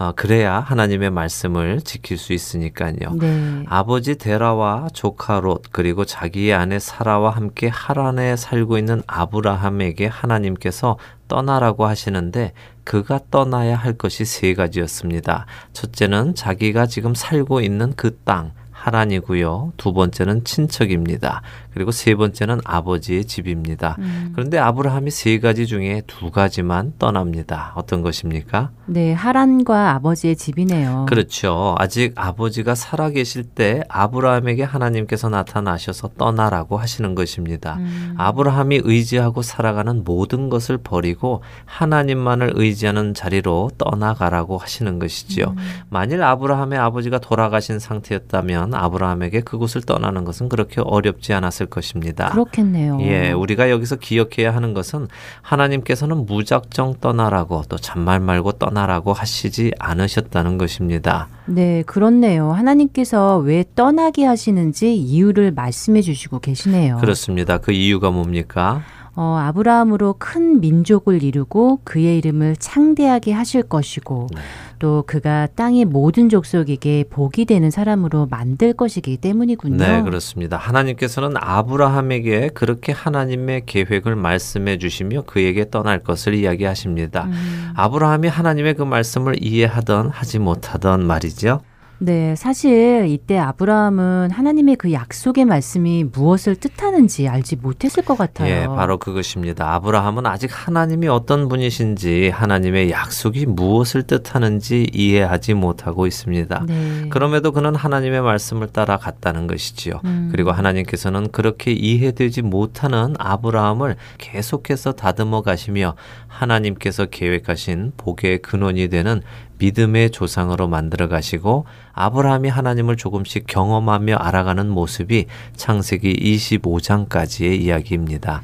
어, 0.00 0.12
그래야 0.12 0.60
하나님의 0.60 1.10
말씀을 1.10 1.82
지킬 1.82 2.16
수 2.16 2.32
있으니까요. 2.32 2.94
네. 3.18 3.64
아버지 3.68 4.16
데라와 4.16 4.88
조카 4.94 5.40
롯 5.40 5.64
그리고 5.72 6.06
자기의 6.06 6.54
아내 6.54 6.78
사라와 6.78 7.28
함께 7.28 7.68
하란에 7.68 8.36
살고 8.36 8.78
있는 8.78 9.02
아브라함에게 9.06 10.06
하나님께서 10.06 10.96
떠나라고 11.28 11.84
하시는데 11.84 12.54
그가 12.84 13.20
떠나야 13.30 13.76
할 13.76 13.92
것이 13.92 14.24
세 14.24 14.54
가지였습니다. 14.54 15.44
첫째는 15.74 16.34
자기가 16.34 16.86
지금 16.86 17.14
살고 17.14 17.60
있는 17.60 17.92
그 17.92 18.16
땅 18.24 18.52
하란이고요. 18.80 19.74
두 19.76 19.92
번째는 19.92 20.44
친척입니다. 20.44 21.42
그리고 21.72 21.90
세 21.90 22.14
번째는 22.14 22.60
아버지의 22.64 23.24
집입니다. 23.24 23.96
음, 23.98 24.32
그런데 24.34 24.58
아브라함이 24.58 25.10
세 25.10 25.38
가지 25.38 25.66
중에 25.66 26.02
두 26.06 26.30
가지만 26.30 26.92
떠납니다. 26.98 27.72
어떤 27.76 28.02
것입니까? 28.02 28.70
네, 28.86 29.12
하란과 29.12 29.92
아버지의 29.94 30.36
집이네요. 30.36 31.06
그렇죠. 31.08 31.74
아직 31.78 32.12
아버지가 32.16 32.74
살아 32.74 33.10
계실 33.10 33.44
때 33.44 33.82
아브라함에게 33.88 34.62
하나님께서 34.62 35.28
나타나셔서 35.28 36.10
떠나라고 36.18 36.76
하시는 36.76 37.14
것입니다. 37.14 37.76
음, 37.78 38.14
아브라함이 38.18 38.80
의지하고 38.84 39.42
살아가는 39.42 40.02
모든 40.04 40.48
것을 40.48 40.78
버리고 40.78 41.42
하나님만을 41.64 42.52
의지하는 42.54 43.14
자리로 43.14 43.70
떠나가라고 43.78 44.58
하시는 44.58 44.98
것이지요. 44.98 45.54
음. 45.56 45.56
만일 45.88 46.22
아브라함의 46.22 46.78
아버지가 46.78 47.18
돌아가신 47.18 47.78
상태였다면 47.78 48.74
아브라함에게 48.74 49.40
그곳을 49.40 49.82
떠나는 49.82 50.24
것은 50.24 50.48
그렇게 50.48 50.80
어렵지 50.80 51.32
않았을 51.32 51.59
것입니다. 51.66 52.30
그렇겠네요. 52.30 52.98
예, 53.02 53.32
우리가 53.32 53.70
여기서 53.70 53.96
기억해야 53.96 54.54
하는 54.54 54.74
것은 54.74 55.08
하나님께서는 55.42 56.26
무작정 56.26 56.96
떠나라고 57.00 57.62
또 57.68 57.76
잔말 57.76 58.20
말고 58.20 58.52
떠나라고 58.52 59.12
하시지 59.12 59.72
않으셨다는 59.78 60.58
것입니다. 60.58 61.28
네, 61.46 61.82
그렇네요. 61.86 62.52
하나님께서 62.52 63.38
왜 63.38 63.64
떠나게 63.74 64.24
하시는지 64.24 64.94
이유를 64.96 65.52
말씀해 65.52 66.02
주시고 66.02 66.40
계시네요. 66.40 66.98
그렇습니다. 66.98 67.58
그 67.58 67.72
이유가 67.72 68.10
뭡니까? 68.10 68.82
어, 69.14 69.36
아브라함으로 69.40 70.16
큰 70.18 70.60
민족을 70.60 71.22
이루고 71.22 71.80
그의 71.84 72.18
이름을 72.18 72.56
창대하게 72.56 73.32
하실 73.32 73.62
것이고 73.62 74.28
네. 74.34 74.40
또 74.78 75.04
그가 75.06 75.46
땅의 75.54 75.84
모든 75.84 76.28
족속에게 76.28 77.04
복이 77.10 77.44
되는 77.44 77.70
사람으로 77.70 78.28
만들 78.30 78.72
것이기 78.72 79.18
때문이군요. 79.18 79.76
네, 79.76 80.02
그렇습니다. 80.02 80.56
하나님께서는 80.56 81.34
아브라함에게 81.36 82.50
그렇게 82.54 82.92
하나님의 82.92 83.64
계획을 83.66 84.16
말씀해 84.16 84.78
주시며 84.78 85.22
그에게 85.26 85.68
떠날 85.68 86.02
것을 86.02 86.34
이야기하십니다. 86.34 87.24
음. 87.24 87.72
아브라함이 87.76 88.28
하나님의 88.28 88.74
그 88.74 88.82
말씀을 88.82 89.42
이해하던 89.42 90.08
하지 90.08 90.38
못하던 90.38 91.06
말이죠. 91.06 91.60
네, 92.02 92.34
사실 92.34 93.06
이때 93.08 93.36
아브라함은 93.36 94.30
하나님의 94.30 94.76
그 94.76 94.90
약속의 94.90 95.44
말씀이 95.44 96.04
무엇을 96.04 96.56
뜻하는지 96.56 97.28
알지 97.28 97.56
못했을 97.56 98.02
것 98.02 98.16
같아요. 98.16 98.62
예, 98.62 98.66
바로 98.66 98.96
그것입니다. 98.96 99.74
아브라함은 99.74 100.24
아직 100.24 100.48
하나님이 100.50 101.08
어떤 101.08 101.50
분이신지 101.50 102.30
하나님의 102.30 102.90
약속이 102.90 103.44
무엇을 103.44 104.04
뜻하는지 104.04 104.88
이해하지 104.94 105.52
못하고 105.52 106.06
있습니다. 106.06 106.64
네. 106.66 107.08
그럼에도 107.10 107.52
그는 107.52 107.74
하나님의 107.74 108.22
말씀을 108.22 108.68
따라 108.68 108.96
갔다는 108.96 109.46
것이지요. 109.46 110.00
음. 110.06 110.30
그리고 110.32 110.52
하나님께서는 110.52 111.30
그렇게 111.32 111.70
이해되지 111.72 112.40
못하는 112.40 113.14
아브라함을 113.18 113.96
계속해서 114.16 114.92
다듬어 114.92 115.42
가시며 115.42 115.96
하나님께서 116.28 117.04
계획하신 117.04 117.92
복의 117.98 118.38
근원이 118.38 118.88
되는 118.88 119.20
믿음의 119.60 120.10
조상으로 120.10 120.66
만들어 120.66 121.08
가시고 121.08 121.66
아브라함이 121.92 122.48
하나님을 122.48 122.96
조금씩 122.96 123.46
경험하며 123.46 124.16
알아가는 124.16 124.68
모습이 124.68 125.26
창세기 125.54 126.14
25장까지의 126.14 127.60
이야기입니다. 127.60 128.42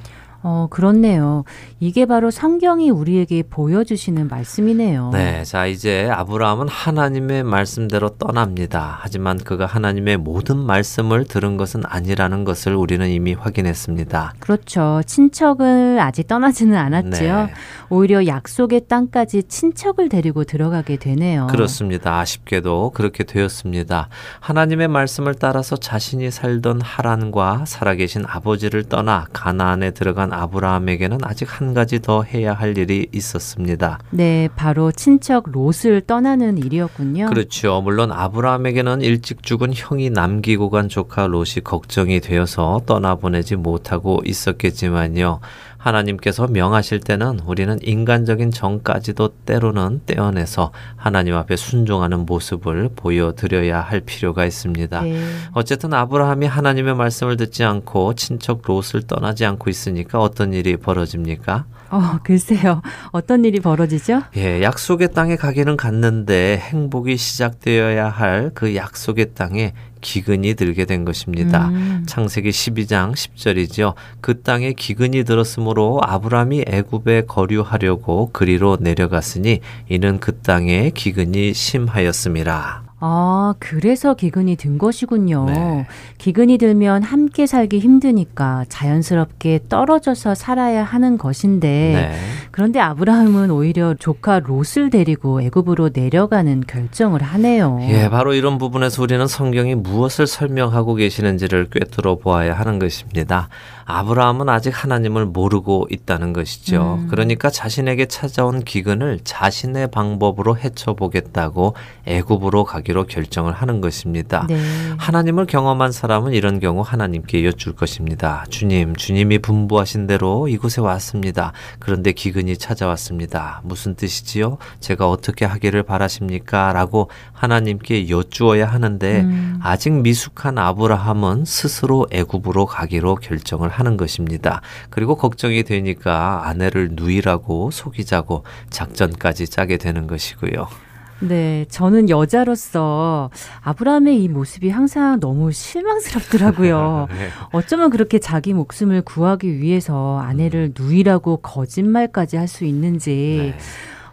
어, 0.48 0.68
그렇네요. 0.70 1.42
이게 1.80 2.06
바로 2.06 2.30
성경이 2.30 2.88
우리에게 2.88 3.42
보여주시는 3.50 4.28
말씀이네요. 4.28 5.11
네, 5.12 5.42
자 5.42 5.66
이제 5.66 6.09
아브라함은 6.09 6.68
하나님의 6.68 7.42
말씀대로 7.42 8.11
떠납니다. 8.11 8.96
하지만 9.00 9.38
그가 9.38 9.66
하나님의 9.66 10.18
모든 10.18 10.56
말씀을 10.56 11.24
들은 11.24 11.56
것은 11.56 11.82
아니라는 11.85 12.44
것을 12.44 12.76
우리는 12.76 13.09
이미 13.09 13.35
확인했습니다. 13.35 14.35
그렇죠. 14.38 15.02
친척을 15.04 15.98
아직 15.98 16.28
떠나지는 16.28 16.78
않았지요. 16.78 17.46
네. 17.46 17.52
오히려 17.90 18.26
약속의 18.26 18.82
땅까지 18.88 19.44
친척을 19.48 20.09
데리고 20.09 20.44
들어가게 20.44 20.96
되네요. 20.96 21.48
그렇습니다. 21.48 22.20
아쉽게도 22.20 22.92
그렇게 22.94 23.24
되었습니다. 23.24 24.09
하나님의 24.38 24.87
말씀을 24.87 25.35
따라서 25.35 25.76
자신이 25.76 26.30
살던 26.30 26.82
하란과 26.82 27.64
살아계신 27.66 28.22
아버지를 28.28 28.85
떠나 28.85 29.26
가나안에 29.32 29.90
들어간 29.90 30.36
아브라함에게는 30.42 31.18
아직 31.22 31.46
한 31.49 31.75
가지 31.75 32.01
더 32.01 32.22
해야 32.22 32.53
할 32.53 32.77
일이 32.79 33.09
있었습니다. 33.12 33.99
네, 34.11 34.49
바로 34.57 34.92
친척 34.92 35.51
롯을 35.51 36.03
떠나는 36.07 36.59
일이었군요. 36.59 37.27
그렇죠. 37.27 37.81
물론 37.83 38.12
아브라함에게는 38.12 39.03
일찍 39.03 39.42
죽은 39.42 39.72
형이 39.75 40.11
남기고 40.11 40.70
간 40.70 40.88
조카 40.88 41.27
롯이 41.27 41.62
걱정이 41.64 42.20
되어서 42.20 42.81
떠나보내지 42.87 43.57
못하고 43.57 44.20
있었겠지만요. 44.25 45.40
하나님께서 45.78 46.46
명하실 46.46 47.00
때는 47.00 47.40
우리는 47.46 47.78
인간적인 47.82 48.50
정까지도 48.50 49.28
때로는 49.44 50.00
떼어내서 50.06 50.72
하나님 50.96 51.34
앞에 51.36 51.56
순종하는 51.56 52.26
모습을 52.26 52.90
보여드려야 52.96 53.80
할 53.80 54.00
필요가 54.00 54.44
있습니다. 54.44 55.00
네. 55.02 55.20
어쨌든 55.52 55.94
아브라함이 55.94 56.46
하나님의 56.46 56.94
말씀을 56.94 57.36
듣지 57.36 57.64
않고 57.64 58.14
친척 58.14 58.62
롯을 58.64 59.02
떠나지 59.06 59.44
않고 59.44 59.70
있으니까 59.70 60.20
어떤 60.20 60.52
일이 60.52 60.76
벌어집니까? 60.76 61.66
어, 61.90 62.18
글쎄요. 62.25 62.83
어떤 63.12 63.44
일이 63.44 63.61
벌어지죠? 63.61 64.22
예, 64.37 64.62
약속의 64.62 65.12
땅에 65.12 65.37
가기는 65.37 65.77
갔는데 65.77 66.59
행복이 66.59 67.16
시작되어야 67.16 68.09
할 68.09 68.51
그 68.55 68.75
약속의 68.75 69.35
땅에 69.35 69.72
기근이 70.01 70.55
들게 70.55 70.85
된 70.85 71.05
것입니다. 71.05 71.68
음. 71.68 72.05
창세기 72.07 72.51
12장 72.51 73.12
10절이죠. 73.12 73.94
그 74.20 74.40
땅에 74.42 74.72
기근이 74.72 75.25
들었으므로 75.25 76.01
아브라함이 76.03 76.64
애굽에 76.66 77.22
거류하려고 77.27 78.31
그리로 78.33 78.79
내려갔으니 78.81 79.61
이는 79.88 80.18
그 80.20 80.38
땅에 80.38 80.90
기근이 80.94 81.53
심하였음이라. 81.55 82.86
아, 82.98 83.54
그래서 83.59 84.14
기근이 84.14 84.56
든 84.56 84.78
것이군요. 84.78 85.44
네. 85.46 85.87
기근이 86.16 86.56
들면 86.56 87.02
함께 87.02 87.46
살기 87.46 87.78
힘드니까 87.78 88.64
자연스럽게 88.70 89.61
떨어져서 89.68 90.35
살아야 90.35 90.82
하는 90.82 91.18
것인데 91.18 91.68
네. 91.68 92.18
그런데 92.50 92.80
아브라함은 92.80 93.50
오히려 93.50 93.94
조카 93.94 94.38
롯을 94.38 94.88
데리고 94.90 95.42
애굽으로 95.42 95.90
내려가는 95.92 96.62
결정을 96.66 97.22
하네요. 97.22 97.80
예, 97.82 98.09
바로 98.09 98.32
이런 98.32 98.56
부분에서 98.56 99.02
우리는 99.02 99.26
성경이 99.26 99.74
무엇을 99.74 100.26
설명하고 100.26 100.94
계시는지를 100.94 101.68
꿰뚫어 101.70 102.16
보아야 102.16 102.54
하는 102.54 102.78
것입니다. 102.78 103.50
아브라함은 103.85 104.48
아직 104.48 104.70
하나님을 104.70 105.26
모르고 105.26 105.87
있다는 105.90 106.32
것이죠. 106.32 107.00
음. 107.02 107.09
그러니까 107.09 107.50
자신에게 107.50 108.06
찾아온 108.06 108.64
기근을 108.64 109.20
자신의 109.22 109.90
방법으로 109.90 110.56
헤쳐보겠다고 110.56 111.74
애굽으로 112.06 112.64
가 112.64 112.80
기로 112.87 113.05
결정을 113.05 113.53
하는 113.53 113.81
것입니다. 113.81 114.46
네. 114.49 114.57
하나님을 114.96 115.46
경험한 115.46 115.90
사람은 115.90 116.35
이런 116.35 116.61
경우 116.61 116.83
하나님께 116.83 117.44
여쭐 117.44 117.75
것입니다. 117.75 118.44
주님, 118.49 118.94
주님이 118.94 119.40
분부하신 119.40 120.07
대로 120.07 120.46
이곳에 120.46 120.81
왔습니다. 120.81 121.53
그런데 121.81 122.12
기근이 122.12 122.57
찾아왔습니다. 122.57 123.61
무슨 123.64 123.96
뜻이지요? 123.96 124.59
제가 124.79 125.11
어떻게 125.11 125.44
하기를 125.44 125.83
바라십니까? 125.83 126.72
라고 126.72 127.11
하나님께 127.33 128.09
여쭈어야 128.09 128.68
하는데 128.68 129.22
음. 129.22 129.59
아직 129.64 129.90
미숙한 129.90 130.57
아브라함은 130.57 131.44
스스로 131.44 132.07
애굽으로 132.12 132.66
가기로 132.66 133.16
결정을 133.16 133.68
하는 133.68 133.96
것입니다. 133.96 134.61
그리고 134.90 135.16
걱정이 135.16 135.64
되니까 135.64 136.46
아내를 136.46 136.90
누이라고 136.92 137.72
속이자고 137.72 138.44
작전까지 138.70 139.49
짜게 139.49 139.77
되는 139.79 140.07
것이고요. 140.07 140.86
네, 141.20 141.64
저는 141.70 142.11
여자로서 142.11 143.31
아브라함의 143.62 144.22
이 144.22 144.29
모습이 144.29 144.68
항상 144.68 145.18
너무 145.18 145.50
실망스럽더라고요. 145.50 147.09
네. 147.18 147.29
어쩌면 147.52 147.90
그렇게 147.90 148.18
자기 148.18 148.52
목숨을 148.52 149.02
구하기 149.02 149.59
위해서 149.61 150.18
아내를 150.20 150.72
누이라고 150.79 151.38
거짓말까지 151.38 152.37
할 152.37 152.46
수 152.46 152.64
있는지 152.64 153.55
네. 153.57 153.59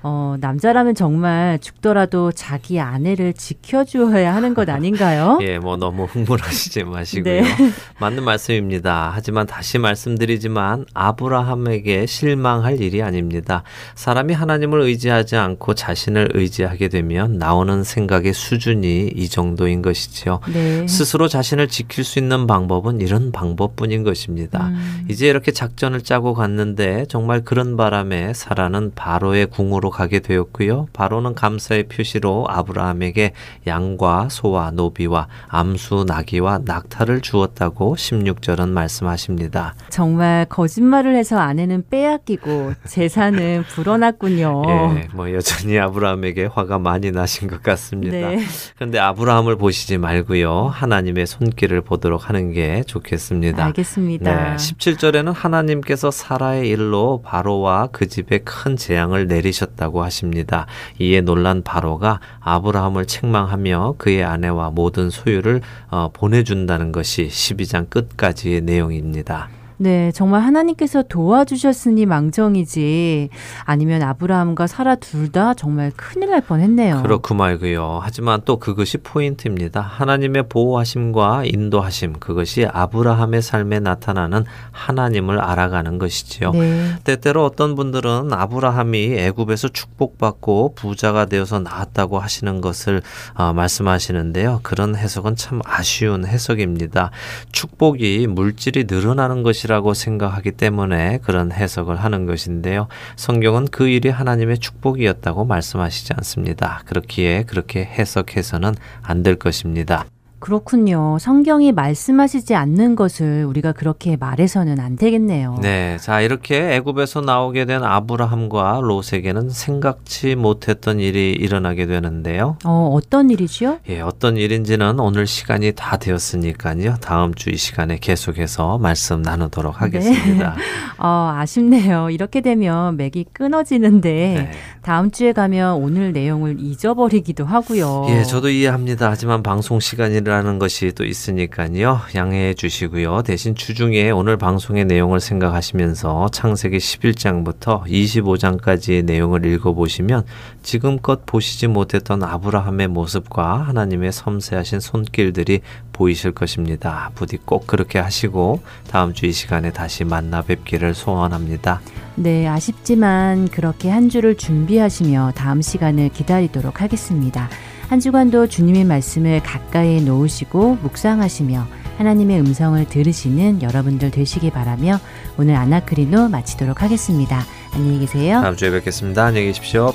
어, 0.05 0.35
남자라면 0.41 0.95
정말 0.95 1.59
죽더라도 1.59 2.33
자기 2.33 2.81
아내를 2.81 3.31
지켜주어야 3.33 4.35
하는 4.35 4.53
것 4.53 4.67
아닌가요? 4.67 5.39
예, 5.41 5.59
뭐 5.59 5.77
너무 5.77 6.03
흥분하시지 6.03 6.83
마시고요. 6.83 7.23
네. 7.23 7.43
맞는 8.01 8.23
말씀입니다. 8.25 9.11
하지만 9.13 9.47
다시 9.47 9.77
말씀드리지만 9.77 10.85
아브라함에게 10.93 12.05
실망할 12.05 12.81
일이 12.81 13.01
아닙니다. 13.01 13.63
사람이 13.95 14.33
하나님을 14.33 14.81
의지하지 14.81 15.37
않고 15.37 15.73
자신을 15.73 16.31
의지하게 16.33 16.89
되면 16.89 17.37
나오는 17.37 17.85
생각의 17.85 18.33
수준이 18.33 19.13
이 19.15 19.29
정도인 19.29 19.81
것이지요. 19.81 20.41
네. 20.51 20.85
스스로 20.85 21.29
자신을 21.29 21.69
지킬 21.69 22.03
수 22.03 22.19
있는 22.19 22.45
방법은 22.45 22.99
이런 22.99 23.31
방법뿐인 23.31 24.03
것입니다. 24.03 24.67
음, 24.67 25.05
이제 25.09 25.27
이렇게 25.27 25.53
작전을 25.53 26.01
짜고 26.01 26.33
갔는데 26.33 27.05
정말 27.07 27.45
그런 27.45 27.77
바람에 27.77 28.33
사라는 28.33 28.91
바로의 28.95 29.45
궁으로 29.45 29.92
가게 29.93 30.19
되었고요. 30.19 30.87
바로는 30.91 31.35
감사의 31.35 31.83
표시로 31.83 32.45
아브라함에게 32.49 33.33
양과 33.67 34.27
소와 34.29 34.71
노비와 34.71 35.27
암수 35.47 36.05
나귀와 36.07 36.61
낙타를 36.65 37.21
주었다고 37.21 37.95
16절은 37.95 38.69
말씀하십니다. 38.69 39.75
정말 39.89 40.45
거짓말을 40.49 41.15
해서 41.15 41.37
아내는 41.39 41.85
빼앗기고 41.89 42.73
재산은 42.85 43.63
불어났군요. 43.69 44.63
예, 44.97 45.07
뭐 45.13 45.31
여전히 45.31 45.77
아브라함에게 45.79 46.45
화가 46.45 46.79
많이 46.79 47.11
나신 47.11 47.47
것 47.47 47.61
같습니다. 47.61 48.29
네. 48.29 48.39
그런데 48.75 48.99
아브라함을 48.99 49.57
보시지 49.57 49.97
말고요. 49.97 50.67
하나님의 50.73 51.27
손길을 51.27 51.81
보도록 51.81 52.29
하는 52.29 52.51
게 52.51 52.83
좋겠습니다. 52.87 53.65
알겠습니다. 53.65 54.51
네, 54.51 54.55
17절에는 54.55 55.33
하나님께서 55.33 56.09
사라의 56.11 56.67
일로 56.69 57.21
바로와 57.23 57.89
그 57.91 58.07
집에 58.07 58.39
큰 58.39 58.75
재앙을 58.75 59.27
내리셨다 59.27 59.82
고 59.89 60.03
하십니다. 60.03 60.67
이에 60.99 61.21
놀란 61.21 61.63
바로가 61.63 62.19
아브라함을 62.39 63.05
책망하며 63.05 63.95
그의 63.97 64.23
아내와 64.23 64.71
모든 64.71 65.09
소유를 65.09 65.61
어, 65.89 66.09
보내준다는 66.13 66.91
것이 66.91 67.27
12장 67.27 67.89
끝까지의 67.89 68.61
내용입니다. 68.61 69.49
네, 69.83 70.11
정말 70.13 70.41
하나님께서 70.43 71.03
도와주셨으니 71.03 72.05
망정이지 72.05 73.27
아니면 73.65 74.01
아브라함과 74.01 74.67
사라 74.67 74.95
둘 74.95 75.33
다 75.33 75.53
정말 75.55 75.91
큰일 75.95 76.29
날 76.29 76.41
뻔했네요. 76.41 77.01
그렇고 77.01 77.33
말고요. 77.33 77.99
하지만 78.03 78.41
또 78.45 78.59
그것이 78.59 78.99
포인트입니다. 78.99 79.81
하나님의 79.81 80.43
보호하심과 80.47 81.43
인도하심 81.45 82.13
그것이 82.19 82.67
아브라함의 82.71 83.41
삶에 83.41 83.79
나타나는 83.79 84.45
하나님을 84.71 85.39
알아가는 85.39 85.97
것이지요. 85.97 86.51
네. 86.51 86.95
때때로 87.03 87.43
어떤 87.43 87.73
분들은 87.73 88.31
아브라함이 88.31 89.15
애굽에서 89.17 89.69
축복받고 89.69 90.75
부자가 90.75 91.25
되어서 91.25 91.57
나았다고 91.59 92.19
하시는 92.19 92.61
것을 92.61 93.01
어, 93.33 93.53
말씀하시는데요. 93.53 94.59
그런 94.61 94.95
해석은 94.95 95.35
참 95.35 95.61
아쉬운 95.65 96.27
해석입니다. 96.27 97.09
축복이 97.51 98.27
물질이 98.27 98.85
늘어나는 98.87 99.41
것이라 99.41 99.72
고 99.81 99.93
생각하기 99.93 100.51
때문에 100.51 101.19
그런 101.23 101.51
해석을 101.51 101.95
하는 101.95 102.25
것인데요. 102.25 102.87
성경은 103.15 103.67
그 103.71 103.87
일이 103.87 104.09
하나님의 104.09 104.59
축복이었다고 104.59 105.45
말씀하시지 105.45 106.13
않습니다. 106.17 106.83
그렇기에 106.85 107.43
그렇게 107.43 107.83
해석해서는 107.83 108.75
안 109.01 109.23
될 109.23 109.35
것입니다. 109.35 110.12
그렇군요. 110.47 111.17
성경이 111.21 111.71
말씀하시지 111.71 112.53
않는 112.53 112.97
것을 112.97 113.45
우리가 113.45 113.71
그렇게 113.71 114.17
말해서는 114.17 114.77
안 114.81 114.97
되겠네요. 114.97 115.57
네. 115.61 115.95
자, 116.01 116.19
이렇게 116.19 116.75
애굽에서 116.75 117.21
나오게 117.21 117.63
된 117.63 117.81
아브라함과 117.81 118.81
롯에게는 118.83 119.49
생각지 119.51 120.35
못했던 120.35 120.99
일이 120.99 121.31
일어나게 121.31 121.85
되는데요. 121.85 122.57
어, 122.65 122.89
어떤 122.93 123.29
일이죠? 123.29 123.79
예, 123.87 124.01
어떤 124.01 124.35
일인지는 124.35 124.99
오늘 124.99 125.27
시간이 125.27 125.71
다 125.71 125.95
되었으니까요. 125.95 126.95
다음 126.99 127.33
주 127.33 127.53
이 127.53 127.55
시간에 127.57 127.97
계속해서 128.01 128.79
말씀 128.79 129.21
나누도록 129.21 129.81
하겠습니다. 129.81 130.55
네. 130.57 130.63
어, 130.97 131.33
아쉽네요. 131.37 132.09
이렇게 132.09 132.41
되면 132.41 132.97
맥이 132.97 133.25
끊어지는데 133.31 134.09
네. 134.09 134.51
다음 134.81 135.11
주에 135.11 135.31
가면 135.33 135.75
오늘 135.75 136.11
내용을 136.13 136.57
잊어버리기도 136.59 137.45
하고요. 137.45 138.07
예, 138.09 138.23
저도 138.23 138.49
이해합니다. 138.49 139.09
하지만 139.09 139.43
방송 139.43 139.79
시간이라 139.79 140.32
라는 140.33 140.57
것이 140.59 140.91
또 140.93 141.03
있으니까요. 141.03 141.99
양해해 142.15 142.53
주시고요. 142.53 143.23
대신 143.23 143.55
주중에 143.55 144.09
오늘 144.11 144.37
방송의 144.37 144.85
내용을 144.85 145.19
생각하시면서 145.19 146.29
창세기 146.31 146.77
11장부터 146.77 147.83
25장까지의 147.83 149.05
내용을 149.05 149.45
읽어보시면 149.45 150.23
지금껏 150.63 151.25
보시지 151.25 151.67
못했던 151.67 152.23
아브라함의 152.23 152.87
모습과 152.87 153.63
하나님의 153.63 154.11
섬세하신 154.11 154.79
손길들이 154.79 155.61
보이실 155.91 156.31
것입니다. 156.31 157.11
부디 157.13 157.37
꼭 157.37 157.67
그렇게 157.67 157.99
하시고 157.99 158.61
다음 158.89 159.13
주 159.13 159.23
이 159.23 159.31
시간에 159.31 159.71
다시 159.71 160.03
만나 160.03 160.41
뵙기를 160.41 160.93
소원합니다. 160.93 161.81
네, 162.15 162.45
아쉽지만 162.47 163.47
그렇게 163.47 163.89
한 163.89 164.09
주를 164.09 164.35
준비하시며 164.35 165.31
다음 165.35 165.61
시간을 165.61 166.09
기다리도록 166.09 166.81
하겠습니다. 166.81 167.49
한 167.89 167.99
주간도 167.99 168.47
주님의 168.47 168.85
말씀을 168.85 169.41
가까이에 169.43 170.01
놓으시고 170.01 170.79
묵상하시며 170.81 171.67
하나님의 171.97 172.39
음성을 172.39 172.83
들으시는 172.87 173.61
여러분들 173.61 174.11
되시기 174.11 174.49
바라며 174.49 174.99
오늘 175.37 175.55
아나크리노 175.55 176.29
마치도록 176.29 176.81
하겠습니다. 176.81 177.41
안녕히 177.73 177.99
계세요. 177.99 178.41
다음 178.41 178.55
주에 178.55 178.71
뵙겠습니다. 178.71 179.25
안녕히 179.25 179.47
계십시오. 179.47 179.93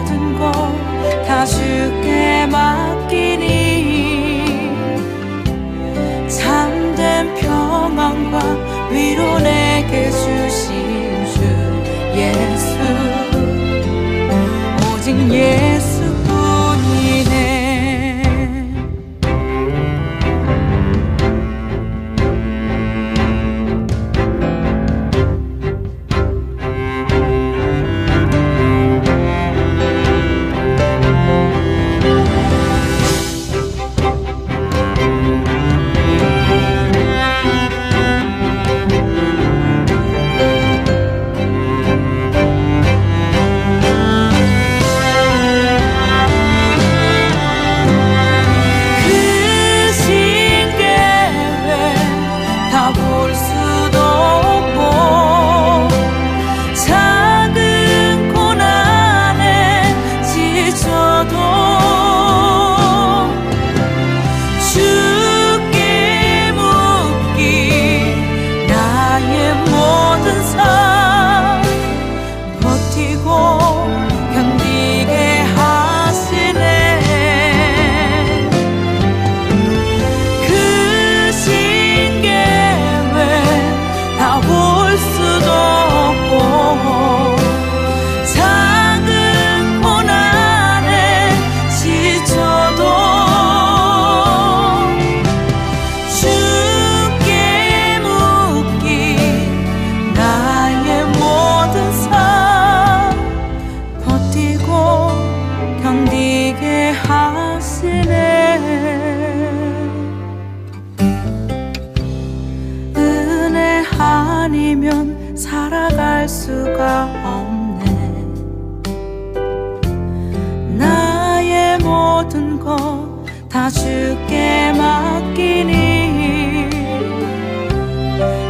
모든 0.00 0.38
것 0.38 0.90
다 1.26 1.44
주께 1.46 2.46
맡기니 2.46 3.48
참된 6.28 7.34
평안과 7.36 8.40
위로 8.90 9.38
내게 9.38 10.10
주 10.10 10.39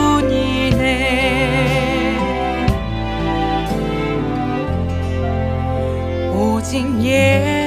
오직 6.34 7.00
예수 7.02 7.63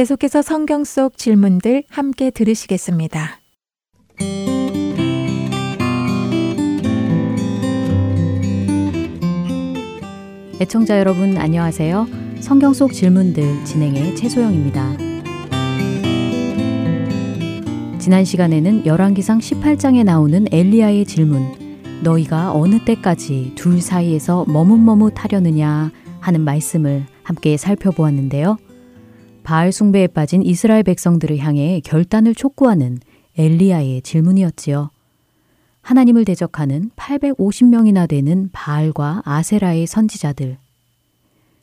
계속해서 0.00 0.40
성경 0.40 0.82
속 0.84 1.18
질문들 1.18 1.84
함께 1.90 2.30
들으시겠습니다. 2.30 3.38
애청자 10.58 10.98
여러분 10.98 11.36
안녕하세요. 11.36 12.06
성경 12.40 12.72
속 12.72 12.94
질문들 12.94 13.66
진행의 13.66 14.16
최소영입니다. 14.16 14.96
지난 17.98 18.24
시간에는 18.24 18.86
열왕기상 18.86 19.40
18장에 19.40 20.02
나오는 20.02 20.46
엘리야의 20.50 21.04
질문 21.04 21.42
너희가 22.02 22.54
어느 22.54 22.82
때까지 22.86 23.52
둘 23.54 23.82
사이에서 23.82 24.46
머뭇머뭇하려느냐 24.48 25.90
하는 26.20 26.40
말씀을 26.40 27.04
함께 27.22 27.58
살펴보았는데요. 27.58 28.56
바알 29.50 29.72
숭배에 29.72 30.06
빠진 30.06 30.44
이스라엘 30.44 30.84
백성들을 30.84 31.38
향해 31.38 31.80
결단을 31.80 32.36
촉구하는 32.36 32.98
엘리야의 33.36 34.02
질문이었지요. 34.02 34.90
하나님을 35.82 36.24
대적하는 36.24 36.92
850명이나 36.94 38.08
되는 38.08 38.48
바알과 38.52 39.22
아세라의 39.24 39.88
선지자들, 39.88 40.56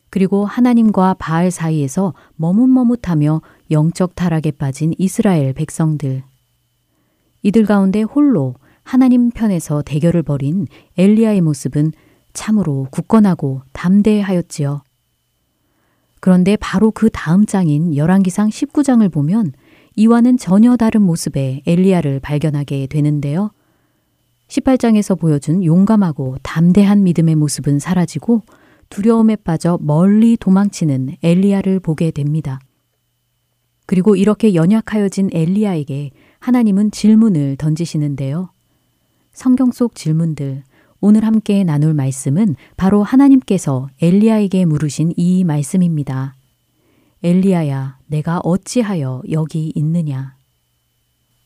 그리고 0.10 0.46
하나님과 0.46 1.14
바알 1.14 1.50
사이에서 1.50 2.14
머뭇머뭇하며 2.36 3.42
영적 3.72 4.16
타락에 4.16 4.52
빠진 4.52 4.94
이스라엘 4.98 5.54
백성들. 5.54 6.24
이들 7.42 7.66
가운데 7.66 8.02
홀로 8.02 8.56
하나님 8.84 9.32
편에서 9.32 9.82
대결을 9.82 10.24
벌인 10.24 10.68
엘리야의 10.98 11.40
모습은 11.40 11.94
참으로 12.34 12.88
굳건하고 12.92 13.62
담대하였지요. 13.72 14.82
그런데 16.20 16.58
바로 16.58 16.92
그 16.92 17.10
다음 17.12 17.46
장인 17.46 17.96
열왕기상 17.96 18.50
19장을 18.50 19.12
보면 19.12 19.54
이와는 19.96 20.38
전혀 20.38 20.76
다른 20.78 21.02
모습의 21.02 21.64
엘리야를 21.66 22.20
발견하게 22.20 22.88
되는데요. 22.88 23.52
18장에서 24.48 25.20
보여준 25.20 25.64
용감하고 25.64 26.38
담대한 26.44 27.04
믿음의 27.04 27.36
모습은 27.36 27.80
사라지고 27.80 28.44
두려움에 28.90 29.36
빠져 29.36 29.78
멀리 29.82 30.38
도망치는 30.38 31.18
엘리야를 31.22 31.80
보게 31.80 32.12
됩니다. 32.12 32.60
그리고 33.86 34.16
이렇게 34.16 34.54
연약하여진 34.54 35.30
엘리야에게 35.34 36.12
하나님은 36.40 36.92
질문을 36.92 37.58
던지시는데요. 37.58 38.52
성경 39.34 39.72
속 39.72 39.96
질문들, 39.96 40.64
오늘 41.00 41.26
함께 41.26 41.64
나눌 41.64 41.94
말씀은 41.94 42.56
바로 42.76 43.04
하나님께서 43.04 43.88
엘리야에게 44.02 44.66
물으신 44.66 45.14
이 45.16 45.44
말씀입니다. 45.44 46.36
엘리야야, 47.24 47.98
내가 48.08 48.40
어찌하여 48.40 49.22
여기 49.32 49.72
있느냐? 49.76 50.36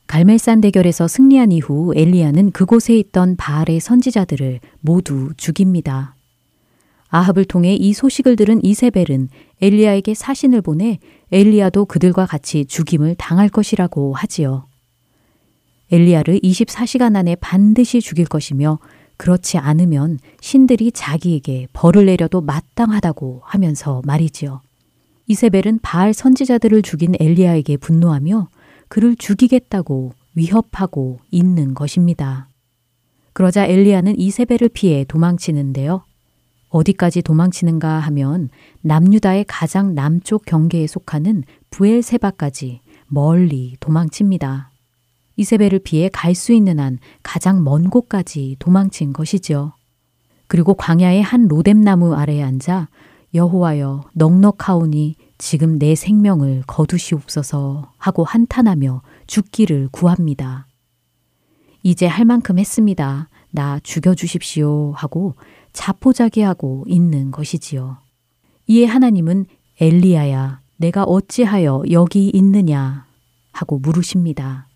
갈멜산 0.08 0.62
대결에서 0.62 1.08
승리한 1.08 1.52
이후 1.52 1.94
엘리야는 1.96 2.52
그곳에 2.52 2.98
있던 2.98 3.38
바알의 3.38 3.80
선지자들을 3.80 4.60
모두 4.82 5.32
죽입니다. 5.38 6.16
아합을 7.10 7.46
통해 7.46 7.76
이 7.76 7.94
소식을 7.94 8.38
들은 8.38 8.64
이세벨은 8.64 9.30
엘리야에게 9.62 10.14
사신을 10.14 10.62
보내 10.62 11.00
엘리야도 11.32 11.86
그들과 11.86 12.26
같이 12.26 12.66
죽임을 12.66 13.16
당할 13.16 13.50
것이라고 13.50 14.14
하지요. 14.14 14.66
엘리야를 15.92 16.40
24시간 16.40 17.18
안에 17.18 17.36
반드시 17.36 18.00
죽일 18.00 18.26
것이며 18.26 18.80
그렇지 19.22 19.60
않으면 19.60 20.18
신들이 20.40 20.92
자기에게 20.92 21.68
벌을 21.74 22.08
내려도 22.08 22.42
마땅하다고 22.42 23.42
하면서 23.44 24.02
말이지요. 24.04 24.62
이세벨은 25.28 25.82
바알 25.84 26.12
선지자들을 26.16 26.82
죽인 26.82 27.14
엘리야에게 27.20 27.78
분노하며 27.78 28.48
그를 28.88 29.16
죽이겠다고 29.16 30.14
위협하고 30.34 31.20
있는 31.30 31.76
것입니다. 31.76 32.50
그러자 33.34 33.68
엘리야는 33.68 34.20
이세벨을 34.20 34.70
피해 34.74 35.04
도망치는데요. 35.04 36.04
어디까지 36.70 37.22
도망치는가 37.22 38.00
하면 38.00 38.50
남유다의 38.82 39.46
가장 39.48 39.94
남쪽 39.94 40.46
경계에 40.46 40.88
속하는 40.88 41.44
부엘세바까지 41.70 42.82
멀리 43.06 43.76
도망칩니다. 43.80 44.71
이세벨을 45.36 45.80
피해 45.80 46.10
갈 46.10 46.36
수 46.36 46.54
있는 46.54 46.80
한 46.80 47.00
가장 47.24 47.64
먼 47.64 47.90
곳까지 47.90 48.58
도망친 48.60 49.14
것이지요. 49.14 49.74
그리고 50.48 50.74
광야의 50.74 51.22
한 51.22 51.48
로뎀나무 51.48 52.14
아래에 52.14 52.44
앉아 52.44 52.90
여호와여 53.34 54.10
넉넉하오니 54.14 55.16
지금 55.38 55.80
내 55.80 55.96
생명을 55.96 56.64
거두시옵소서 56.68 57.94
하고 57.98 58.24
한탄하며 58.24 59.02
죽기를 59.28 59.90
구합니다. 59.92 60.68
이제 61.84 62.06
할 62.06 62.26
만큼 62.26 62.60
했습니다. 62.60 63.30
나 63.50 63.80
죽여주십시오 63.80 64.92
하고 64.96 65.36
자포자기하고 65.74 66.86
있는 66.88 67.32
것이지요. 67.32 67.98
이에 68.68 68.86
하나님은 68.86 69.46
엘리야야 69.80 70.62
내가 70.78 71.04
어찌하여 71.04 71.84
여기 71.92 72.30
있느냐 72.30 73.06
하고 73.52 73.80
물으십니다. 73.80 74.68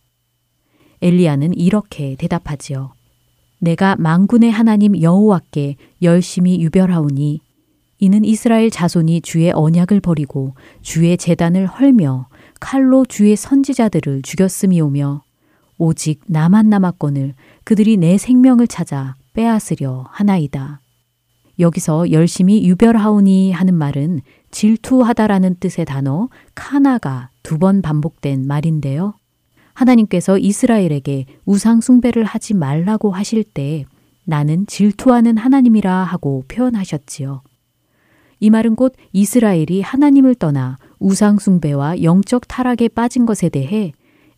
엘리야는 1.02 1.54
이렇게 1.56 2.16
대답하지요. 2.18 2.94
내가 3.60 3.96
망군의 3.98 4.52
하나님 4.52 5.02
여호와께 5.02 5.76
열심히 6.02 6.62
유별하오니 6.62 7.40
이는 8.00 8.26
이스라엘 8.26 8.70
자손이 8.70 9.22
주의 9.22 9.52
언약을 9.52 10.02
버리고 10.02 10.54
주의 10.82 11.18
재단을 11.18 11.66
헐며 11.66 12.28
칼로 12.60 13.06
주의 13.06 13.36
선지자들을 13.36 14.22
죽였음이오며 14.22 15.24
오직 15.78 16.22
나만 16.28 16.70
남았거늘 16.70 17.34
그들이 17.64 17.98
내 17.98 18.18
생명을 18.18 18.68
찾아 18.68 19.16
빼앗으려 19.34 20.06
하나이다. 20.10 20.82
여기서 21.60 22.12
열심히 22.12 22.66
유별하오니 22.68 23.52
하는 23.54 23.74
말은 23.76 24.22
질투하다라는 24.52 25.56
뜻의 25.60 25.86
단어 25.86 26.30
카나가 26.54 27.30
두 27.44 27.58
번 27.58 27.82
반복된 27.82 28.46
말인데요. 28.46 29.14
하나님께서 29.76 30.40
이스라엘에게 30.40 31.26
우상 31.46 31.82
숭배를 31.82 32.24
하지 32.24 32.56
말라고 32.56 33.12
하실 33.12 33.44
때 33.44 33.86
나는 34.24 34.66
질투하는 34.66 35.38
하나님이라 35.38 36.04
하고 36.04 36.44
표현하셨지요. 36.48 37.44
이 38.40 38.50
말은 38.50 38.76
곧 38.76 38.94
이스라엘이 39.14 39.82
하나님을 39.82 40.36
떠나 40.36 40.78
우상 41.00 41.38
숭배와 41.38 42.02
영적 42.02 42.48
타락에 42.48 42.88
빠진 42.88 43.26
것에 43.26 43.50
대해 43.50 43.92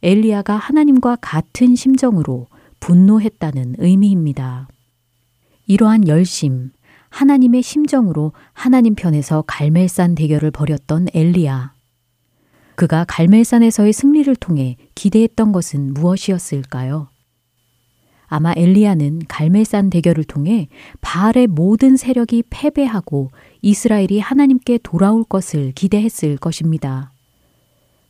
엘리야가 0.03 0.55
하나님과 0.55 1.17
같은 1.21 1.75
심정으로 1.75 2.47
분노했다는 2.79 3.75
의미입니다. 3.79 4.67
이러한 5.65 6.07
열심, 6.07 6.71
하나님의 7.09 7.63
심정으로 7.63 8.33
하나님 8.53 8.95
편에서 8.95 9.43
갈멜산 9.47 10.15
대결을 10.15 10.51
벌였던 10.51 11.07
엘리야. 11.13 11.76
그가 12.77 13.05
갈멜산에서의 13.07 13.91
승리를 13.91 14.35
통해 14.35 14.77
기대했던 14.93 15.51
것은 15.51 15.95
무엇이었을까요? 15.95 17.09
아마 18.27 18.53
엘리야는 18.55 19.23
갈멜산 19.27 19.89
대결을 19.89 20.23
통해 20.23 20.67
바알의 21.01 21.47
모든 21.47 21.97
세력이 21.97 22.43
패배하고 22.51 23.31
이스라엘이 23.63 24.19
하나님께 24.19 24.77
돌아올 24.83 25.23
것을 25.23 25.71
기대했을 25.71 26.37
것입니다. 26.37 27.11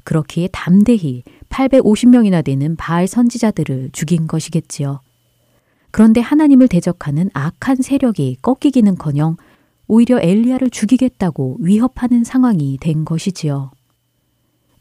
그렇기에 0.04 0.50
담대히 0.52 1.24
850명이나 1.48 2.44
되는 2.44 2.76
바알 2.76 3.08
선지자들을 3.08 3.92
죽인 3.94 4.28
것이겠지요. 4.28 5.00
그런데 5.92 6.20
하나님을 6.20 6.68
대적하는 6.68 7.30
악한 7.34 7.78
세력이 7.78 8.40
꺾이기는커녕 8.42 9.38
오히려 9.88 10.20
엘리야를 10.22 10.72
죽이겠다고 10.72 11.60
위협하는 11.62 12.26
상황이 12.26 12.78
된 12.82 13.06
것이지요. 13.06 13.72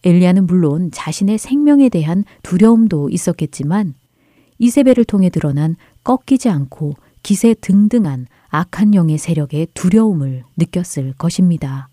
엘리야는 0.05 0.47
물론 0.47 0.91
자신의 0.91 1.39
생명에 1.39 1.89
대한 1.89 2.25
두려움도 2.43 3.11
있었겠지만 3.11 3.95
이세벨을 4.59 5.05
통해 5.05 5.29
드러난 5.29 5.77
꺾이지 6.05 6.49
않고 6.49 6.95
기세 7.23 7.55
등등한 7.55 8.27
악한 8.49 8.95
영의 8.95 9.19
세력의 9.19 9.69
두려움을 9.75 10.45
느꼈을 10.57 11.13
것입니다. 11.15 11.89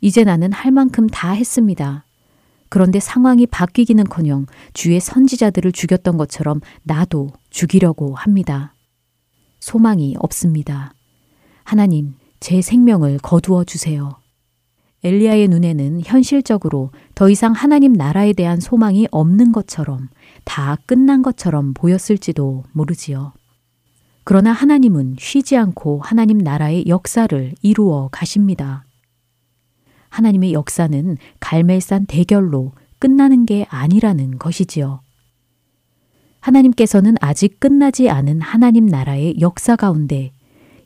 이제 0.00 0.24
나는 0.24 0.52
할 0.52 0.72
만큼 0.72 1.06
다 1.06 1.30
했습니다. 1.32 2.04
그런데 2.68 3.00
상황이 3.00 3.46
바뀌기는 3.46 4.04
커녕 4.04 4.46
주의 4.72 4.98
선지자들을 5.00 5.72
죽였던 5.72 6.16
것처럼 6.16 6.60
나도 6.82 7.30
죽이려고 7.50 8.14
합니다. 8.14 8.74
소망이 9.58 10.16
없습니다. 10.18 10.94
하나님, 11.64 12.14
제 12.38 12.62
생명을 12.62 13.18
거두어 13.18 13.64
주세요. 13.64 14.19
엘리야의 15.02 15.48
눈에는 15.48 16.02
현실적으로 16.04 16.90
더 17.14 17.30
이상 17.30 17.52
하나님 17.52 17.92
나라에 17.92 18.32
대한 18.32 18.60
소망이 18.60 19.06
없는 19.10 19.52
것처럼 19.52 20.08
다 20.44 20.76
끝난 20.86 21.22
것처럼 21.22 21.72
보였을지도 21.74 22.64
모르지요. 22.72 23.32
그러나 24.24 24.52
하나님은 24.52 25.16
쉬지 25.18 25.56
않고 25.56 26.00
하나님 26.02 26.38
나라의 26.38 26.86
역사를 26.86 27.54
이루어 27.62 28.08
가십니다. 28.12 28.84
하나님의 30.10 30.52
역사는 30.52 31.16
갈멜산 31.40 32.06
대결로 32.06 32.72
끝나는 32.98 33.46
게 33.46 33.66
아니라는 33.70 34.38
것이지요. 34.38 35.00
하나님께서는 36.40 37.16
아직 37.20 37.58
끝나지 37.60 38.10
않은 38.10 38.40
하나님 38.40 38.86
나라의 38.86 39.40
역사 39.40 39.76
가운데 39.76 40.32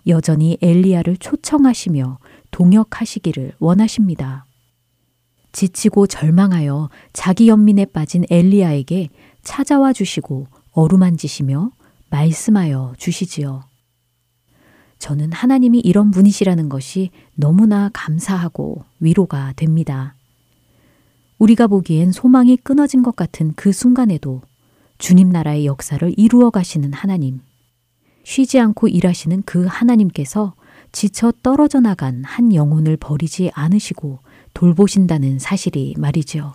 여전히 0.07 0.59
엘리야를 0.61 1.17
초청하시며 1.17 2.19
동역하시기를 2.55 3.55
원하십니다. 3.59 4.47
지치고 5.51 6.07
절망하여 6.07 6.89
자기 7.13 7.49
연민에 7.49 7.85
빠진 7.85 8.25
엘리야에게 8.31 9.09
찾아와 9.43 9.93
주시고 9.93 10.47
어루만지시며 10.71 11.73
말씀하여 12.11 12.95
주시지요. 12.97 13.65
저는 15.01 15.33
하나님이 15.33 15.81
이런 15.81 16.13
분이시라는 16.13 16.69
것이 16.69 17.11
너무나 17.35 17.91
감사하고 17.93 18.85
위로가 19.01 19.53
됩니다. 19.57 20.15
우리가 21.39 21.67
보기엔 21.67 22.13
소망이 22.13 22.57
끊어진 22.57 23.03
것 23.03 23.17
같은 23.17 23.53
그 23.57 23.73
순간에도 23.73 24.43
주님 24.99 25.29
나라의 25.29 25.67
역사를 25.67 26.15
이루어 26.17 26.51
가시는 26.51 26.93
하나님, 26.93 27.41
쉬지 28.23 28.61
않고 28.61 28.87
일하시는 28.87 29.43
그 29.43 29.67
하나님께서 29.67 30.55
지쳐 30.95 31.33
떨어져 31.43 31.81
나간 31.81 32.23
한 32.23 32.55
영혼을 32.55 32.97
버리지 32.97 33.51
않으시고 33.53 34.21
돌보신다는 34.55 35.41
사실이 35.41 35.97
말이지요. 35.99 36.55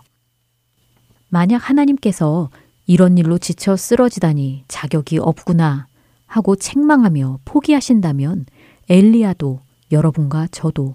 만약 1.28 1.58
하나님께서 1.68 2.48
이런 2.86 3.18
일로 3.18 3.36
지쳐 3.36 3.76
쓰러지다니 3.76 4.64
자격이 4.66 5.18
없구나 5.18 5.88
하고 6.26 6.56
책망하며 6.56 7.40
포기하신다면 7.44 8.46
엘리야도 8.88 9.60
여러분과 9.92 10.48
저도 10.50 10.94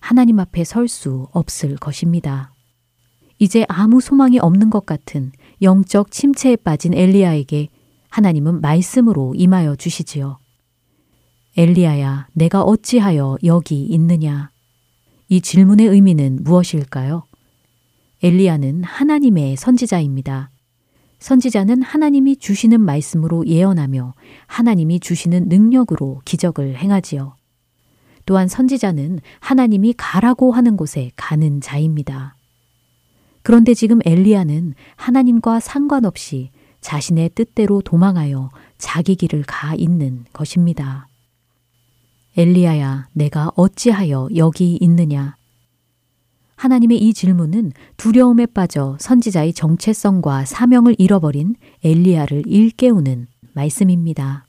하나님 0.00 0.40
앞에 0.40 0.64
설 0.64 0.88
수 0.88 1.28
없을 1.32 1.76
것입니다. 1.76 2.50
이제 3.38 3.66
아무 3.68 4.00
소망이 4.00 4.38
없는 4.38 4.70
것 4.70 4.86
같은 4.86 5.32
영적 5.60 6.10
침체에 6.10 6.56
빠진 6.56 6.94
엘리야에게 6.94 7.68
하나님은 8.08 8.62
말씀으로 8.62 9.34
임하여 9.36 9.76
주시지요. 9.76 10.38
엘리야야, 11.58 12.28
내가 12.34 12.60
어찌하여 12.62 13.38
여기 13.44 13.82
있느냐? 13.82 14.50
이 15.28 15.40
질문의 15.40 15.86
의미는 15.86 16.40
무엇일까요? 16.42 17.24
엘리야는 18.22 18.84
하나님의 18.84 19.56
선지자입니다. 19.56 20.50
선지자는 21.18 21.80
하나님이 21.80 22.36
주시는 22.36 22.82
말씀으로 22.82 23.46
예언하며 23.46 24.12
하나님이 24.46 25.00
주시는 25.00 25.48
능력으로 25.48 26.20
기적을 26.26 26.76
행하지요. 26.76 27.36
또한 28.26 28.48
선지자는 28.48 29.20
하나님이 29.40 29.94
가라고 29.96 30.52
하는 30.52 30.76
곳에 30.76 31.10
가는 31.16 31.62
자입니다. 31.62 32.36
그런데 33.42 33.72
지금 33.72 34.00
엘리야는 34.04 34.74
하나님과 34.96 35.60
상관없이 35.60 36.50
자신의 36.82 37.30
뜻대로 37.30 37.80
도망하여 37.80 38.50
자기 38.76 39.16
길을 39.16 39.44
가 39.46 39.74
있는 39.74 40.26
것입니다. 40.34 41.05
엘리야야, 42.38 43.08
내가 43.14 43.50
어찌하여 43.56 44.28
여기 44.36 44.76
있느냐? 44.80 45.36
하나님의 46.56 46.98
이 46.98 47.14
질문은 47.14 47.72
두려움에 47.96 48.44
빠져 48.44 48.96
선지자의 49.00 49.54
정체성과 49.54 50.44
사명을 50.44 50.96
잃어버린 50.98 51.54
엘리야를 51.82 52.42
일깨우는 52.46 53.26
말씀입니다. 53.54 54.46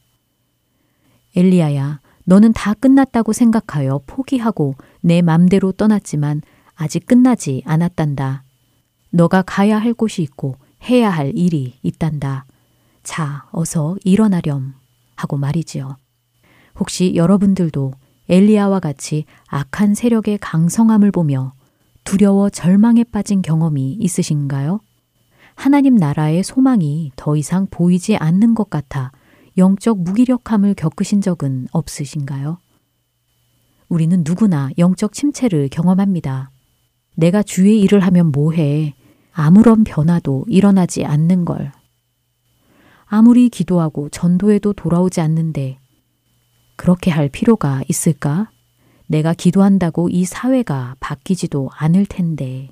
엘리야야, 1.37 2.01
너는 2.25 2.51
다 2.51 2.73
끝났다고 2.73 3.31
생각하여 3.31 4.01
포기하고 4.05 4.75
내 4.99 5.21
맘대로 5.21 5.71
떠났지만 5.71 6.41
아직 6.75 7.05
끝나지 7.05 7.63
않았단다. 7.65 8.43
너가 9.11 9.43
가야 9.43 9.77
할 9.77 9.93
곳이 9.93 10.21
있고 10.23 10.57
해야 10.89 11.09
할 11.09 11.31
일이 11.37 11.79
있단다. 11.83 12.47
자, 13.03 13.47
어서 13.51 13.95
일어나렴. 14.03 14.73
하고 15.15 15.37
말이지요. 15.37 15.97
혹시 16.79 17.15
여러분들도 17.15 17.93
엘리야와 18.29 18.79
같이 18.79 19.25
악한 19.47 19.95
세력의 19.95 20.37
강성함을 20.39 21.11
보며 21.11 21.53
두려워 22.03 22.49
절망에 22.49 23.03
빠진 23.05 23.41
경험이 23.41 23.93
있으신가요? 23.99 24.79
하나님 25.55 25.95
나라의 25.95 26.43
소망이 26.43 27.11
더 27.15 27.35
이상 27.35 27.67
보이지 27.69 28.15
않는 28.17 28.53
것 28.53 28.69
같아 28.69 29.11
영적 29.57 30.01
무기력함을 30.01 30.75
겪으신 30.75 31.19
적은 31.21 31.67
없으신가요? 31.71 32.59
우리는 33.89 34.23
누구나 34.25 34.69
영적 34.77 35.13
침체를 35.13 35.69
경험합니다. 35.69 36.51
내가 37.15 37.41
주의 37.41 37.81
일을 37.81 38.01
하면 38.01 38.31
뭐해? 38.31 38.93
아무런 39.31 39.83
변화도 39.83 40.45
일어나지 40.47 41.05
않는 41.05 41.45
걸. 41.45 41.71
아무리 43.05 43.49
기도하고 43.49 44.09
전도해도 44.09 44.73
돌아오지 44.73 45.21
않는데 45.21 45.79
그렇게 46.87 47.11
할 47.11 47.27
필요가 47.27 47.81
있을까? 47.89 48.49
내가 49.07 49.33
기도한다고 49.33 50.07
이 50.07 50.23
사회가 50.23 50.95
바뀌지도 51.01 51.69
않을 51.73 52.05
텐데. 52.05 52.69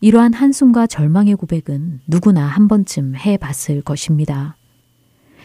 이러한 0.00 0.32
한숨과 0.32 0.86
절망의 0.86 1.34
고백은 1.34 2.00
누구나 2.06 2.46
한 2.46 2.68
번쯤 2.68 3.14
해 3.16 3.36
봤을 3.36 3.82
것입니다. 3.82 4.56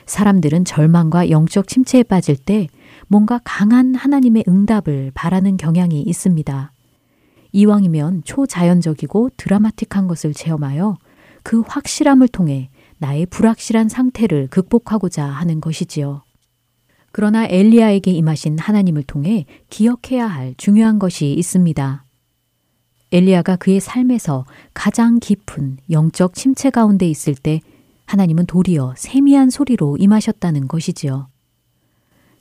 사람들은 0.06 0.64
절망과 0.64 1.30
영적 1.30 1.68
침체에 1.68 2.04
빠질 2.04 2.38
때 2.38 2.70
뭔가 3.10 3.42
강한 3.44 3.94
하나님의 3.94 4.46
응답을 4.48 5.12
바라는 5.14 5.58
경향이 5.58 6.02
있습니다. 6.04 6.72
이왕이면 7.52 8.24
초자연적이고 8.24 9.32
드라마틱한 9.36 10.08
것을 10.08 10.34
체험하여 10.34 10.96
그 11.44 11.60
확실함을 11.68 12.30
통해 12.30 12.70
나의 13.00 13.26
불확실한 13.26 13.90
상태를 13.90 14.48
극복하고자 14.48 15.26
하는 15.26 15.60
것이지요. 15.60 16.22
그러나 17.18 17.48
엘리야에게 17.50 18.12
임하신 18.12 18.60
하나님을 18.60 19.02
통해 19.02 19.48
기억해야 19.72 20.28
할 20.28 20.54
중요한 20.56 21.00
것이 21.00 21.34
있습니다. 21.34 22.06
엘리야가 23.12 23.56
그의 23.56 23.80
삶에서 23.80 24.46
가장 24.76 25.18
깊은 25.20 25.78
영적 25.90 26.36
침체 26.36 26.70
가운데 26.70 27.10
있을 27.10 27.34
때 27.34 27.60
하나님은 28.06 28.46
도리어 28.46 28.94
세미한 28.96 29.50
소리로 29.50 29.98
임하셨다는 29.98 30.68
것이지요. 30.68 31.30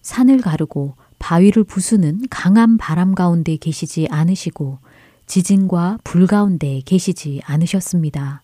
산을 0.02 0.42
가르고 0.42 0.96
바위를 1.18 1.64
부수는 1.64 2.24
강한 2.28 2.76
바람 2.76 3.14
가운데 3.14 3.56
계시지 3.56 4.08
않으시고 4.10 4.80
지진과 5.24 6.00
불 6.04 6.26
가운데 6.26 6.82
계시지 6.84 7.40
않으셨습니다. 7.46 8.42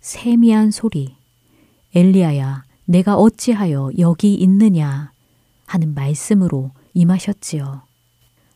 세미한 0.00 0.72
소리, 0.72 1.14
엘리야야, 1.94 2.64
내가 2.86 3.14
어찌하여 3.14 3.92
여기 4.00 4.34
있느냐 4.34 5.14
하는 5.66 5.94
말씀으로 5.94 6.72
임하셨지요. 6.94 7.82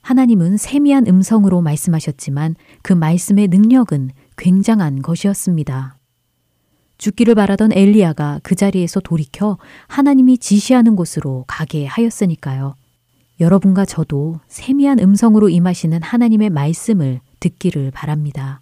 하나님은 0.03 0.57
세미한 0.57 1.07
음성으로 1.07 1.61
말씀하셨지만 1.61 2.57
그 2.83 2.93
말씀의 2.93 3.49
능력은 3.49 4.11
굉장한 4.37 5.03
것이었습니다. 5.03 5.99
죽기를 6.99 7.35
바라던 7.35 7.73
엘리야가 7.73 8.41
그 8.43 8.55
자리에서 8.55 9.01
돌이켜 9.01 9.59
하나님이 9.89 10.39
지시하는 10.39 10.97
곳으로 10.97 11.45
가게 11.47 11.87
하였으니까요. 11.87 12.75
여러분과 13.41 13.87
저도 13.87 14.41
세미한 14.49 14.99
음성으로 14.99 15.49
임하시는 15.49 16.03
하나님의 16.03 16.51
말씀을 16.51 17.21
듣기를 17.41 17.91
바랍니다. 17.91 18.61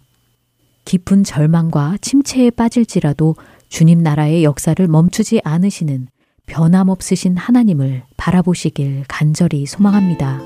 깊은 0.85 1.25
절망과 1.25 1.97
침체에 2.01 2.49
빠질지라도 2.51 3.35
주님 3.67 4.01
나라의 4.01 4.43
역사를 4.43 4.87
멈추지 4.87 5.41
않으시는 5.43 6.07
변함없으신 6.49 7.37
하나님을 7.37 8.03
바라보시길 8.17 9.05
간절히 9.07 9.65
소망합니다. 9.65 10.41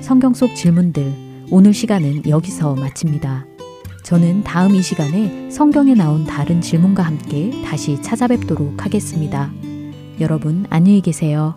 성경 0.00 0.34
속 0.34 0.54
질문들 0.54 1.46
오늘 1.50 1.72
시간은 1.72 2.28
여기서 2.28 2.74
마칩니다. 2.74 3.46
저는 4.02 4.44
다음 4.44 4.74
이 4.74 4.82
시간에 4.82 5.50
성경에 5.50 5.94
나온 5.94 6.24
다른 6.24 6.60
질문과 6.60 7.02
함께 7.02 7.50
다시 7.64 8.00
찾아뵙도록 8.02 8.84
하겠습니다. 8.84 9.50
여러분 10.20 10.66
안녕히 10.70 11.00
계세요. 11.00 11.54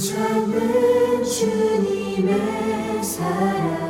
괜찮은 0.00 1.22
주님의 1.22 3.04
사랑 3.04 3.89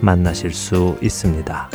만나실 0.00 0.52
수 0.52 0.96
있습니다. 1.00 1.70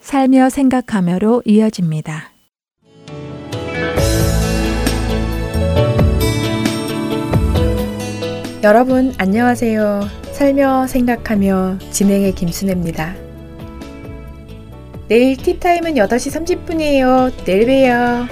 살며 0.00 0.48
생각하며로 0.48 1.42
이어집니다. 1.44 2.37
여러분 8.64 9.14
안녕하세요. 9.18 10.00
살며 10.32 10.88
생각하며 10.88 11.78
진행의 11.92 12.34
김순혜입니다. 12.34 13.14
내일 15.06 15.36
티타임은 15.36 15.94
8시 15.94 16.66
30분이에요. 16.66 17.44
내일 17.44 17.66
봬요. 17.66 18.26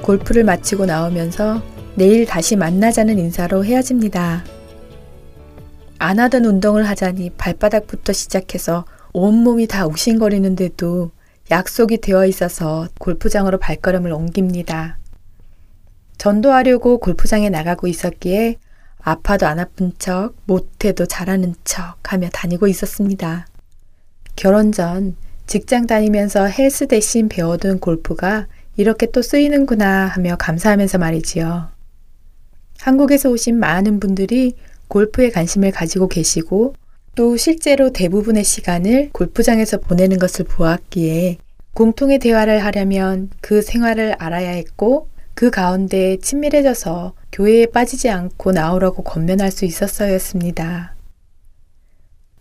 골프를 0.00 0.44
마치고 0.44 0.86
나오면서 0.86 1.60
내일 1.94 2.24
다시 2.24 2.56
만나자는 2.56 3.18
인사로 3.18 3.66
헤어집니다. 3.66 4.44
안 5.98 6.18
하던 6.18 6.46
운동을 6.46 6.88
하자니 6.88 7.32
발바닥부터 7.36 8.14
시작해서 8.14 8.86
온몸이 9.12 9.66
다 9.66 9.86
욱신거리는데도 9.86 11.10
약속이 11.50 11.98
되어 11.98 12.24
있어서 12.24 12.88
골프장으로 12.98 13.58
발걸음을 13.58 14.10
옮깁니다. 14.10 14.96
전도하려고 16.18 16.98
골프장에 16.98 17.48
나가고 17.48 17.86
있었기에 17.86 18.56
아파도 19.00 19.46
안 19.46 19.58
아픈 19.60 19.92
척, 19.98 20.34
못해도 20.44 21.06
잘하는 21.06 21.54
척 21.64 21.96
하며 22.12 22.28
다니고 22.32 22.66
있었습니다. 22.66 23.46
결혼 24.36 24.72
전 24.72 25.16
직장 25.46 25.86
다니면서 25.86 26.46
헬스 26.46 26.88
대신 26.88 27.28
배워둔 27.28 27.78
골프가 27.78 28.46
이렇게 28.76 29.06
또 29.10 29.22
쓰이는구나 29.22 30.06
하며 30.06 30.36
감사하면서 30.36 30.98
말이지요. 30.98 31.70
한국에서 32.80 33.30
오신 33.30 33.58
많은 33.58 33.98
분들이 33.98 34.54
골프에 34.88 35.30
관심을 35.30 35.70
가지고 35.72 36.08
계시고 36.08 36.74
또 37.14 37.36
실제로 37.36 37.90
대부분의 37.90 38.44
시간을 38.44 39.10
골프장에서 39.12 39.78
보내는 39.78 40.18
것을 40.18 40.44
보았기에 40.44 41.38
공통의 41.74 42.18
대화를 42.18 42.64
하려면 42.64 43.30
그 43.40 43.62
생활을 43.62 44.14
알아야 44.18 44.50
했고 44.50 45.08
그 45.38 45.50
가운데 45.50 46.16
친밀해져서 46.16 47.12
교회에 47.30 47.66
빠지지 47.66 48.10
않고 48.10 48.50
나오라고 48.50 49.04
권면할 49.04 49.52
수 49.52 49.66
있었어였습니다. 49.66 50.96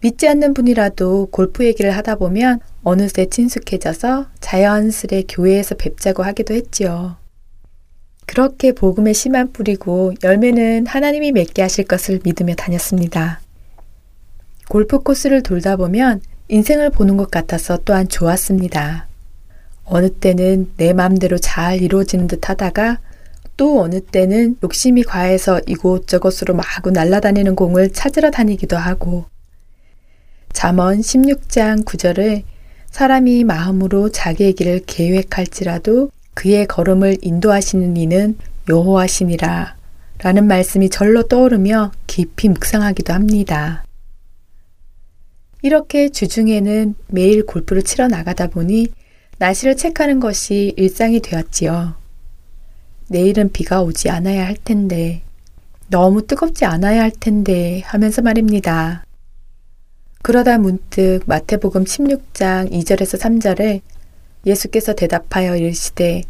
믿지 0.02 0.28
않는 0.28 0.56
분이라도 0.56 1.28
골프 1.28 1.64
얘기를 1.64 1.91
하다 1.91 2.16
보면 2.16 2.60
어느새 2.82 3.28
친숙해져서 3.28 4.30
자연스레 4.39 5.26
교회에서 5.30 5.76
뵙자고 5.76 6.24
하기도 6.24 6.56
했지요. 6.56 7.18
그렇게 8.26 8.72
복음의 8.72 9.14
씨만 9.14 9.52
뿌리고 9.54 10.16
열매는 10.24 10.88
하나님이 10.88 11.34
맺게 11.34 11.62
하실 11.62 11.86
것을 11.86 12.20
믿으며 12.24 12.56
다녔습니다. 12.56 13.41
골프 14.70 14.98
코스를 14.98 15.43
돌다 15.43 15.76
보면 15.76 16.22
인생을 16.48 16.89
보는 16.89 17.16
것 17.18 17.30
같아서 17.30 17.78
또한 17.86 18.08
좋았습니다. 18.08 19.07
어느 19.90 20.10
때는 20.10 20.70
내 20.78 20.94
마음대로 20.94 21.38
잘 21.38 21.82
이루어지는 21.82 22.28
듯 22.28 22.50
하다가 22.50 23.00
또 23.56 23.82
어느 23.82 24.02
때는 24.02 24.58
욕심이 24.64 25.02
과해서 25.04 25.62
이곳저곳으로 25.66 26.54
마구 26.54 26.92
날아다니는 26.92 27.56
공을 27.56 27.92
찾으러 27.92 28.30
다니기도 28.30 28.78
하고 28.78 29.26
잠언 30.52 31.00
16장 31.00 31.86
9절을 31.86 32.44
사람이 32.92 33.46
마음으로 33.46 34.10
자기의 34.10 34.54
길을 34.54 34.82
계획할지라도 34.86 36.12
그의 36.34 36.68
걸음을 36.68 37.18
인도하시는 37.22 37.96
이는 37.98 38.38
여호와시니라 38.70 39.76
라는 40.20 40.48
말씀이 40.48 40.90
절로 40.90 41.24
떠오르며 41.24 41.92
깊이 42.08 42.50
묵상하기도 42.50 43.14
합니다. 43.14 43.84
이렇게 45.62 46.10
주중에는 46.10 46.96
매일 47.08 47.46
골프를 47.46 47.84
치러 47.84 48.08
나가다 48.08 48.48
보니 48.48 48.88
날씨를 49.40 49.78
체크하는 49.78 50.20
것이 50.20 50.74
일상이 50.78 51.20
되었지요. 51.20 51.96
내일은 53.10 53.52
비가 53.52 53.82
오지 53.82 54.10
않아야 54.10 54.46
할 54.46 54.56
텐데, 54.56 55.22
너무 55.90 56.26
뜨겁지 56.26 56.66
않아야 56.66 57.02
할 57.02 57.12
텐데 57.12 57.82
하면서 57.86 58.22
말입니다. 58.22 59.06
그러다 60.22 60.58
문득 60.58 61.22
마태복음 61.26 61.86
16장 61.86 62.72
2절에서 62.72 63.18
3절에 63.18 63.82
예수께서 64.46 64.94
대답하여 64.94 65.56
이르시되 65.56 66.24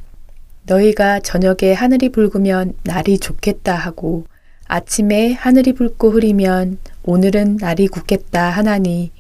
너희가 0.68 1.22
저녁에 1.22 1.74
하늘이 1.74 2.10
붉으면 2.10 2.74
날이 2.84 3.18
좋겠다 3.18 3.74
하고 3.74 4.26
아침에 4.68 5.34
하늘이 5.34 5.74
붉고 5.74 6.12
흐리면 6.12 6.78
오늘은 7.04 7.58
날이 7.58 7.88
굳겠다 7.88 8.52
하나니 8.52 9.12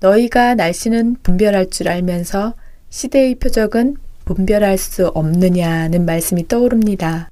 너희가 0.00 0.56
날씨는 0.56 1.16
분별할 1.22 1.70
줄 1.70 1.88
알면서 1.88 2.54
시대의 2.92 3.36
표적은 3.36 3.96
분별할 4.26 4.76
수 4.76 5.08
없느냐는 5.08 6.04
말씀이 6.04 6.46
떠오릅니다. 6.46 7.30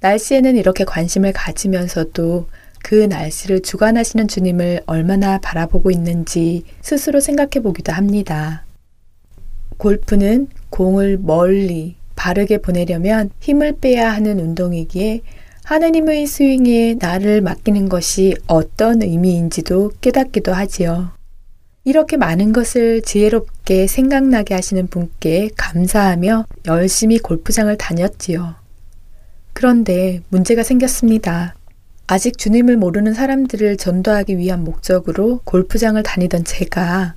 날씨에는 0.00 0.56
이렇게 0.56 0.84
관심을 0.84 1.32
가지면서도 1.32 2.48
그 2.82 2.94
날씨를 2.94 3.62
주관하시는 3.62 4.26
주님을 4.26 4.82
얼마나 4.86 5.38
바라보고 5.38 5.92
있는지 5.92 6.64
스스로 6.80 7.20
생각해 7.20 7.62
보기도 7.62 7.92
합니다. 7.92 8.64
골프는 9.76 10.48
공을 10.70 11.18
멀리 11.18 11.94
바르게 12.16 12.58
보내려면 12.58 13.30
힘을 13.38 13.76
빼야 13.80 14.12
하는 14.12 14.40
운동이기에 14.40 15.20
하나님의 15.62 16.26
스윙에 16.26 16.96
나를 16.98 17.42
맡기는 17.42 17.88
것이 17.88 18.34
어떤 18.48 19.02
의미인지도 19.02 19.92
깨닫기도 20.00 20.52
하지요. 20.52 21.19
이렇게 21.90 22.16
많은 22.16 22.52
것을 22.52 23.02
지혜롭게 23.02 23.88
생각나게 23.88 24.54
하시는 24.54 24.86
분께 24.86 25.50
감사하며 25.56 26.46
열심히 26.68 27.18
골프장을 27.18 27.76
다녔지요. 27.76 28.54
그런데 29.52 30.22
문제가 30.28 30.62
생겼습니다. 30.62 31.56
아직 32.06 32.38
주님을 32.38 32.76
모르는 32.76 33.12
사람들을 33.12 33.76
전도하기 33.76 34.38
위한 34.38 34.62
목적으로 34.62 35.40
골프장을 35.42 36.00
다니던 36.00 36.44
제가 36.44 37.16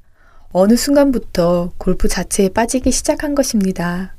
어느 0.51 0.75
순간부터 0.75 1.73
골프 1.77 2.07
자체에 2.07 2.49
빠지기 2.49 2.91
시작한 2.91 3.35
것입니다. 3.35 4.15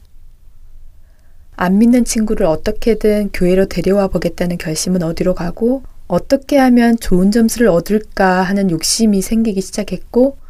안 1.56 1.78
믿는 1.78 2.04
친구를 2.04 2.46
어떻게든 2.46 3.30
교회로 3.32 3.66
데려와 3.66 4.06
보겠다는 4.06 4.58
결심은 4.58 5.02
어디로 5.02 5.34
가고 5.34 5.82
어떻게 6.06 6.58
하면 6.58 6.96
좋은 6.96 7.32
점수를 7.32 7.66
얻을까 7.66 8.42
하는 8.42 8.70
욕심이 8.70 9.20
생기기 9.20 9.60
시작했고 9.60 10.43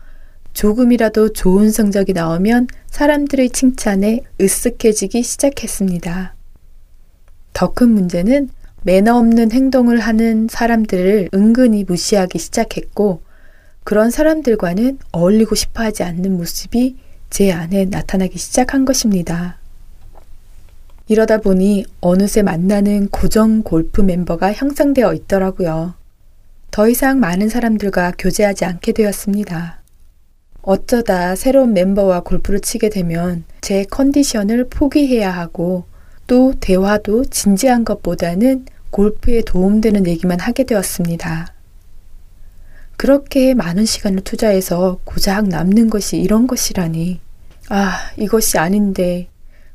조금이라도 0.55 1.33
좋은 1.33 1.71
성적이 1.71 2.15
나오면 2.15 2.69
사람들의 2.89 3.51
칭찬에 3.51 4.21
으쓱해지기 4.39 5.23
시작했습니다. 5.23 6.35
더 7.53 7.73
큰 7.73 7.91
문제는 7.91 8.49
매너 8.83 9.17
없는 9.17 9.53
행동을 9.53 9.99
하는 10.01 10.47
사람들을 10.51 11.31
은근히 11.35 11.85
무시하기 11.85 12.39
시작했고 12.39 13.23
그런 13.83 14.11
사람들과는 14.11 14.99
어울리고 15.13 15.55
싶어 15.55 15.83
하지 15.83 16.03
않는 16.03 16.37
모습이 16.37 16.97
제 17.31 17.51
안에 17.53 17.87
나타나기 17.87 18.39
시작한 18.39 18.85
것입니다. 18.85 19.59
이러다 21.09 21.39
보니 21.39 21.85
어느새 22.01 22.43
만나는 22.43 23.09
고정 23.09 23.63
골프 23.63 24.01
멤버가 24.01 24.53
형성되어 24.53 25.15
있더라고요. 25.15 25.95
더 26.71 26.89
이상 26.89 27.21
많은 27.21 27.49
사람들과 27.49 28.13
교제하지 28.19 28.65
않게 28.65 28.93
되었습니다. 28.93 29.84
어쩌다 30.67 31.37
새로운 31.37 31.75
멤버와 31.75 32.21
골프를 32.21 32.61
치게 32.61 32.89
되면 32.89 33.45
제 33.61 33.85
컨디션을 33.85 34.69
포기해야 34.71 35.31
하고 35.31 35.85
또 36.27 36.55
대화도 36.59 37.27
진지한 37.27 37.85
것보다는 37.85 38.65
골프에 38.89 39.43
도움되는 39.43 40.07
얘기만 40.07 40.41
하게 40.41 40.65
되었습니다. 40.65 41.53
그렇게 42.97 43.53
많은 43.53 43.85
시간을 43.85 44.23
투자해서 44.23 45.01
고작 45.05 45.49
남는 45.49 45.91
것이 45.91 46.17
이런 46.17 46.47
것이라니. 46.47 47.21
아, 47.69 47.99
이것이 48.17 48.57
아닌데. 48.57 49.29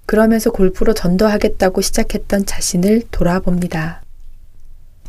그러면서 0.08 0.50
골프로 0.50 0.94
전도하겠다고 0.94 1.82
시작했던 1.82 2.48
자신을 2.48 3.04
돌아봅니다. 3.12 4.02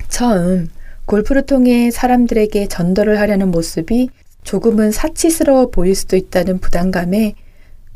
처음 0.08 0.68
골프를 1.06 1.46
통해 1.46 1.90
사람들에게 1.90 2.66
전도를 2.68 3.18
하려는 3.18 3.50
모습이 3.50 4.10
조금은 4.42 4.92
사치스러워 4.92 5.70
보일 5.70 5.94
수도 5.94 6.16
있다는 6.16 6.58
부담감에 6.58 7.34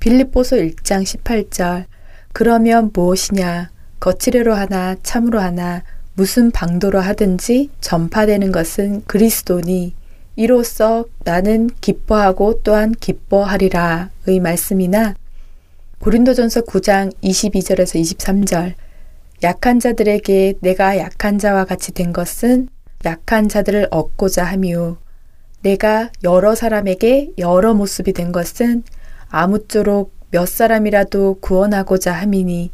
빌립보서 0.01 0.57
1장 0.57 1.03
18절 1.03 1.87
그러면 2.33 2.91
무엇이냐? 2.93 3.71
거칠애로 4.01 4.55
하나 4.55 4.97
참으로 5.03 5.41
하나 5.41 5.83
무슨 6.15 6.51
방도로 6.51 7.01
하든지 7.01 7.71
전파되는 7.81 8.53
것은 8.53 9.03
그리스도니 9.07 9.95
이로써 10.37 11.07
나는 11.25 11.71
기뻐하고 11.81 12.61
또한 12.63 12.93
기뻐하리라의 12.93 14.41
말씀이나 14.43 15.15
고린도전서 16.01 16.63
9장 16.63 17.15
22절에서 17.23 18.01
23절 18.01 18.75
약한 19.43 19.81
자들에게 19.81 20.55
내가 20.61 20.99
약한 20.99 21.39
자와 21.39 21.65
같이 21.65 21.93
된 21.93 22.13
것은 22.13 22.69
약한 23.05 23.49
자들을 23.49 23.89
얻고자 23.91 24.45
함이요 24.45 24.99
내가 25.65 26.11
여러 26.23 26.55
사람에게 26.55 27.31
여러 27.39 27.73
모습이 27.73 28.13
된 28.13 28.33
것은 28.33 28.83
아무쪼록 29.29 30.13
몇 30.31 30.47
사람이라도 30.47 31.39
구원하고자 31.41 32.13
함이니 32.13 32.71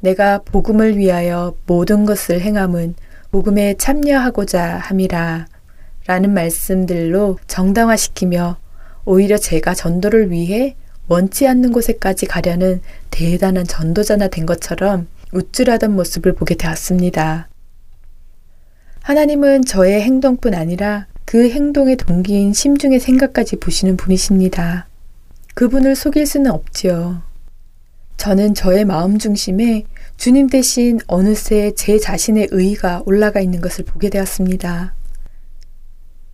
내가 0.00 0.38
복음을 0.40 0.98
위하여 0.98 1.54
모든 1.66 2.04
것을 2.04 2.42
행함은 2.42 2.96
복음에 3.30 3.74
참여하고자 3.78 4.76
함이라 4.76 5.46
라는 6.06 6.34
말씀들로 6.34 7.38
정당화시키며 7.46 8.58
오히려 9.06 9.38
제가 9.38 9.74
전도를 9.74 10.30
위해 10.30 10.76
원치 11.08 11.48
않는 11.48 11.72
곳에까지 11.72 12.26
가려는 12.26 12.82
대단한 13.10 13.64
전도자나 13.64 14.28
된 14.28 14.44
것처럼 14.44 15.06
우쭐하던 15.32 15.96
모습을 15.96 16.34
보게 16.34 16.56
되었습니다. 16.56 17.48
하나님은 19.00 19.64
저의 19.64 20.02
행동뿐 20.02 20.52
아니라 20.52 21.06
그 21.30 21.50
행동의 21.50 21.96
동기인 21.96 22.54
심중의 22.54 23.00
생각까지 23.00 23.56
보시는 23.56 23.98
분이십니다. 23.98 24.88
그분을 25.52 25.94
속일 25.94 26.24
수는 26.24 26.50
없지요. 26.50 27.20
저는 28.16 28.54
저의 28.54 28.86
마음 28.86 29.18
중심에 29.18 29.84
주님 30.16 30.46
대신 30.48 30.98
어느새 31.06 31.72
제 31.76 31.98
자신의 31.98 32.48
의가 32.50 33.02
올라가 33.04 33.40
있는 33.40 33.60
것을 33.60 33.84
보게 33.84 34.08
되었습니다. 34.08 34.94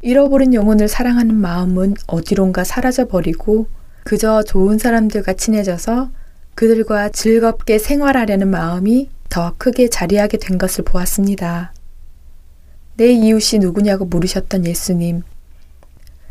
잃어버린 0.01 0.55
영혼을 0.55 0.87
사랑하는 0.87 1.35
마음은 1.35 1.95
어디론가 2.07 2.63
사라져 2.63 3.09
버리고 3.09 3.67
그저 4.05 4.45
좋은 4.45 4.79
사람들과 4.79 5.33
친해져서 5.33 6.11
그들과 6.55 7.09
즐겁게 7.09 7.81
생활하려는 7.81 8.49
마음이 8.49 9.11
더 9.29 9.57
크게 9.59 9.89
자리하게 9.89 10.39
된 10.39 10.57
것을 10.57 10.85
보았습니다. 10.85 11.73
내 12.97 13.11
이웃이 13.11 13.59
누구냐고 13.61 14.05
물으셨던 14.05 14.67
예수님. 14.67 15.23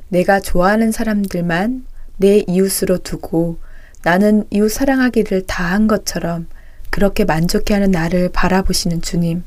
내가 0.07 0.39
좋아하는 0.39 0.91
사람들만 0.91 1.85
내 2.17 2.43
이웃으로 2.47 2.99
두고 2.99 3.57
나는 4.03 4.45
이웃 4.49 4.69
사랑하기를 4.69 5.45
다 5.45 5.63
한 5.73 5.87
것처럼 5.87 6.47
그렇게 6.89 7.25
만족해하는 7.25 7.91
나를 7.91 8.29
바라보시는 8.29 9.01
주님. 9.01 9.43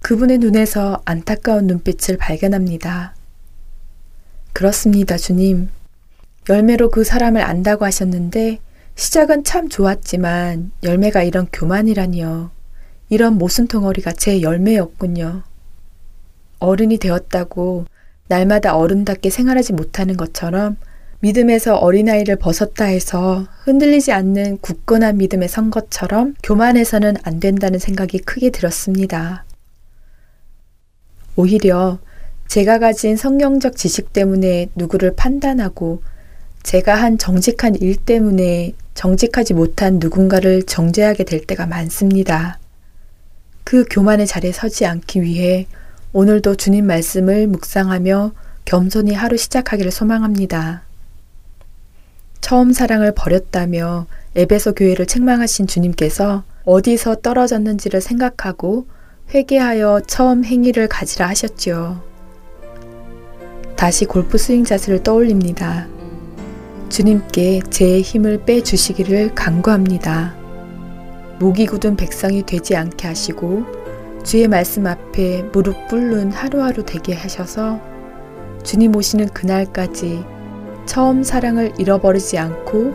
그분의 0.00 0.38
눈에서 0.38 1.02
안타까운 1.04 1.66
눈빛을 1.66 2.16
발견합니다. 2.16 3.14
그렇습니다, 4.52 5.16
주님. 5.16 5.68
열매로 6.48 6.90
그 6.90 7.04
사람을 7.04 7.42
안다고 7.42 7.84
하셨는데 7.84 8.58
시작은 8.96 9.44
참 9.44 9.68
좋았지만 9.68 10.72
열매가 10.82 11.22
이런 11.22 11.46
교만이라니요. 11.52 12.50
이런 13.10 13.38
모순 13.38 13.68
덩어리가 13.68 14.12
제 14.12 14.42
열매였군요. 14.42 15.42
어른이 16.62 16.98
되었다고 16.98 17.86
날마다 18.28 18.76
어른답게 18.76 19.30
생활하지 19.30 19.72
못하는 19.72 20.16
것처럼 20.16 20.76
믿음에서 21.20 21.76
어린아이를 21.76 22.36
벗었다 22.36 22.84
해서 22.84 23.46
흔들리지 23.64 24.10
않는 24.12 24.58
굳건한 24.58 25.18
믿음에 25.18 25.46
선 25.46 25.70
것처럼 25.70 26.34
교만해서는 26.42 27.14
안 27.22 27.38
된다는 27.38 27.78
생각이 27.78 28.18
크게 28.18 28.50
들었습니다. 28.50 29.44
오히려 31.36 31.98
제가 32.48 32.78
가진 32.78 33.16
성경적 33.16 33.76
지식 33.76 34.12
때문에 34.12 34.68
누구를 34.74 35.14
판단하고 35.14 36.02
제가 36.62 36.94
한 36.94 37.18
정직한 37.18 37.74
일 37.76 37.96
때문에 37.96 38.72
정직하지 38.94 39.54
못한 39.54 39.98
누군가를 40.00 40.64
정죄하게 40.64 41.24
될 41.24 41.46
때가 41.46 41.66
많습니다. 41.66 42.58
그 43.64 43.84
교만의 43.88 44.26
자리에 44.26 44.52
서지 44.52 44.86
않기 44.86 45.22
위해 45.22 45.66
오늘도 46.14 46.56
주님 46.56 46.86
말씀을 46.86 47.46
묵상하며 47.46 48.32
겸손히 48.66 49.14
하루 49.14 49.38
시작하기를 49.38 49.90
소망합니다. 49.90 50.82
처음 52.42 52.74
사랑을 52.74 53.14
버렸다며 53.14 54.06
에베소 54.36 54.74
교회를 54.74 55.06
책망하신 55.06 55.66
주님께서 55.66 56.44
어디서 56.64 57.16
떨어졌는지를 57.16 58.02
생각하고 58.02 58.86
회개하여 59.32 60.02
처음 60.06 60.44
행위를 60.44 60.86
가지라 60.86 61.28
하셨지요. 61.28 62.02
다시 63.74 64.04
골프 64.04 64.36
스윙 64.36 64.64
자세를 64.64 65.02
떠올립니다. 65.02 65.88
주님께 66.90 67.62
제 67.70 68.02
힘을 68.02 68.44
빼 68.44 68.62
주시기를 68.62 69.34
간구합니다. 69.34 70.34
목이 71.38 71.64
굳은 71.64 71.96
백성이 71.96 72.44
되지 72.44 72.76
않게 72.76 73.08
하시고 73.08 73.81
주의 74.24 74.46
말씀 74.46 74.86
앞에 74.86 75.42
무릎 75.52 75.88
꿇는 75.88 76.30
하루하루 76.30 76.84
되게 76.84 77.12
하셔서 77.12 77.80
주님 78.62 78.94
오시는 78.94 79.28
그날까지 79.28 80.24
처음 80.86 81.22
사랑을 81.22 81.72
잃어버리지 81.78 82.38
않고 82.38 82.92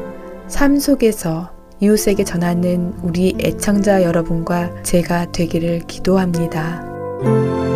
삶 0.47 0.79
속에서 0.79 1.51
이웃에게 1.79 2.23
전하는 2.23 2.93
우리 3.03 3.35
애청자 3.39 4.03
여러분과 4.03 4.81
제가 4.83 5.31
되기를 5.31 5.81
기도합니다. 5.87 7.66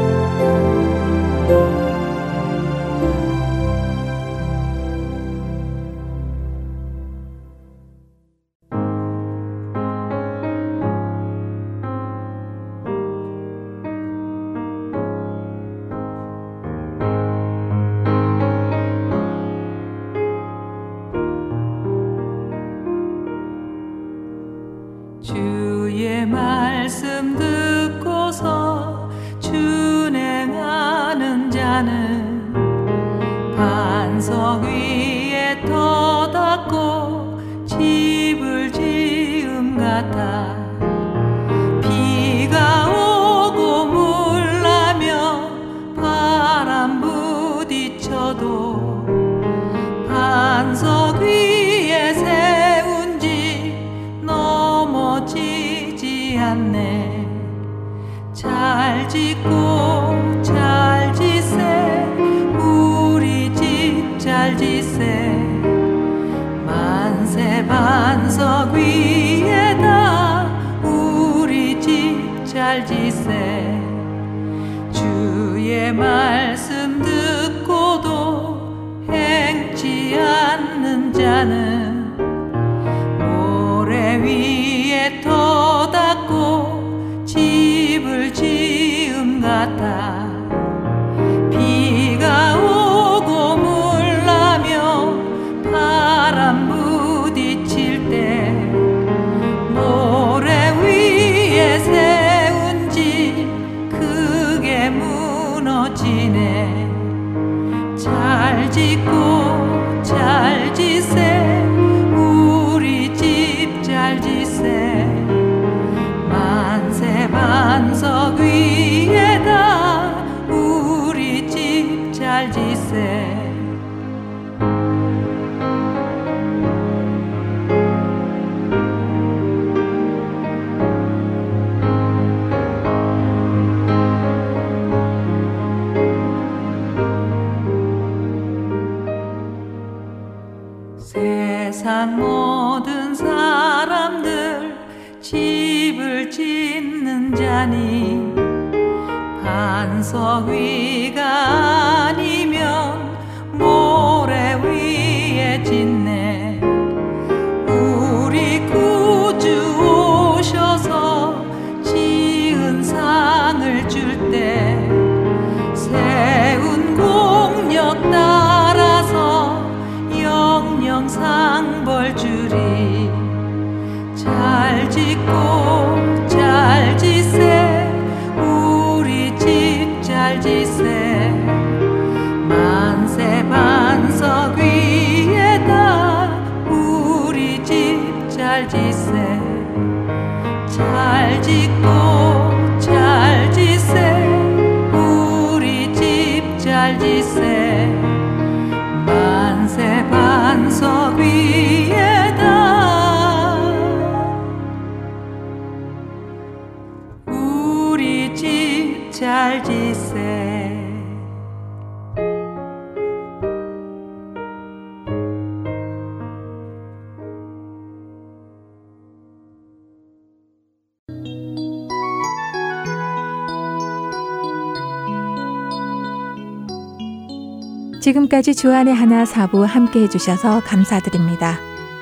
지금까지 228.41 228.55
주안의 228.55 228.93
하나 228.93 229.25
사부 229.25 229.63
함께 229.63 230.01
해주셔서 230.01 230.61
감사드립니다. 230.61 231.57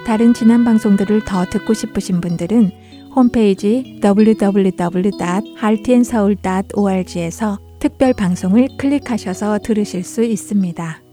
다른 0.06 0.34
지난 0.34 0.64
방송들을 0.64 1.24
더 1.26 1.46
듣고 1.46 1.74
싶으신 1.74 2.22
분들은 2.22 2.72
홈페이지 3.16 4.00
w 4.02 4.36
w 4.36 4.72
w 4.72 5.12
할 5.58 5.84
t 5.84 5.94
n 5.94 6.04
서울 6.04 6.36
o 6.76 6.90
r 6.90 7.06
g 7.06 7.20
에서 7.20 7.60
특별 7.80 8.14
방송을 8.14 8.70
클릭하셔서 8.78 9.60
들으실 9.60 10.04
수 10.04 10.24
있습니다. 10.24 11.09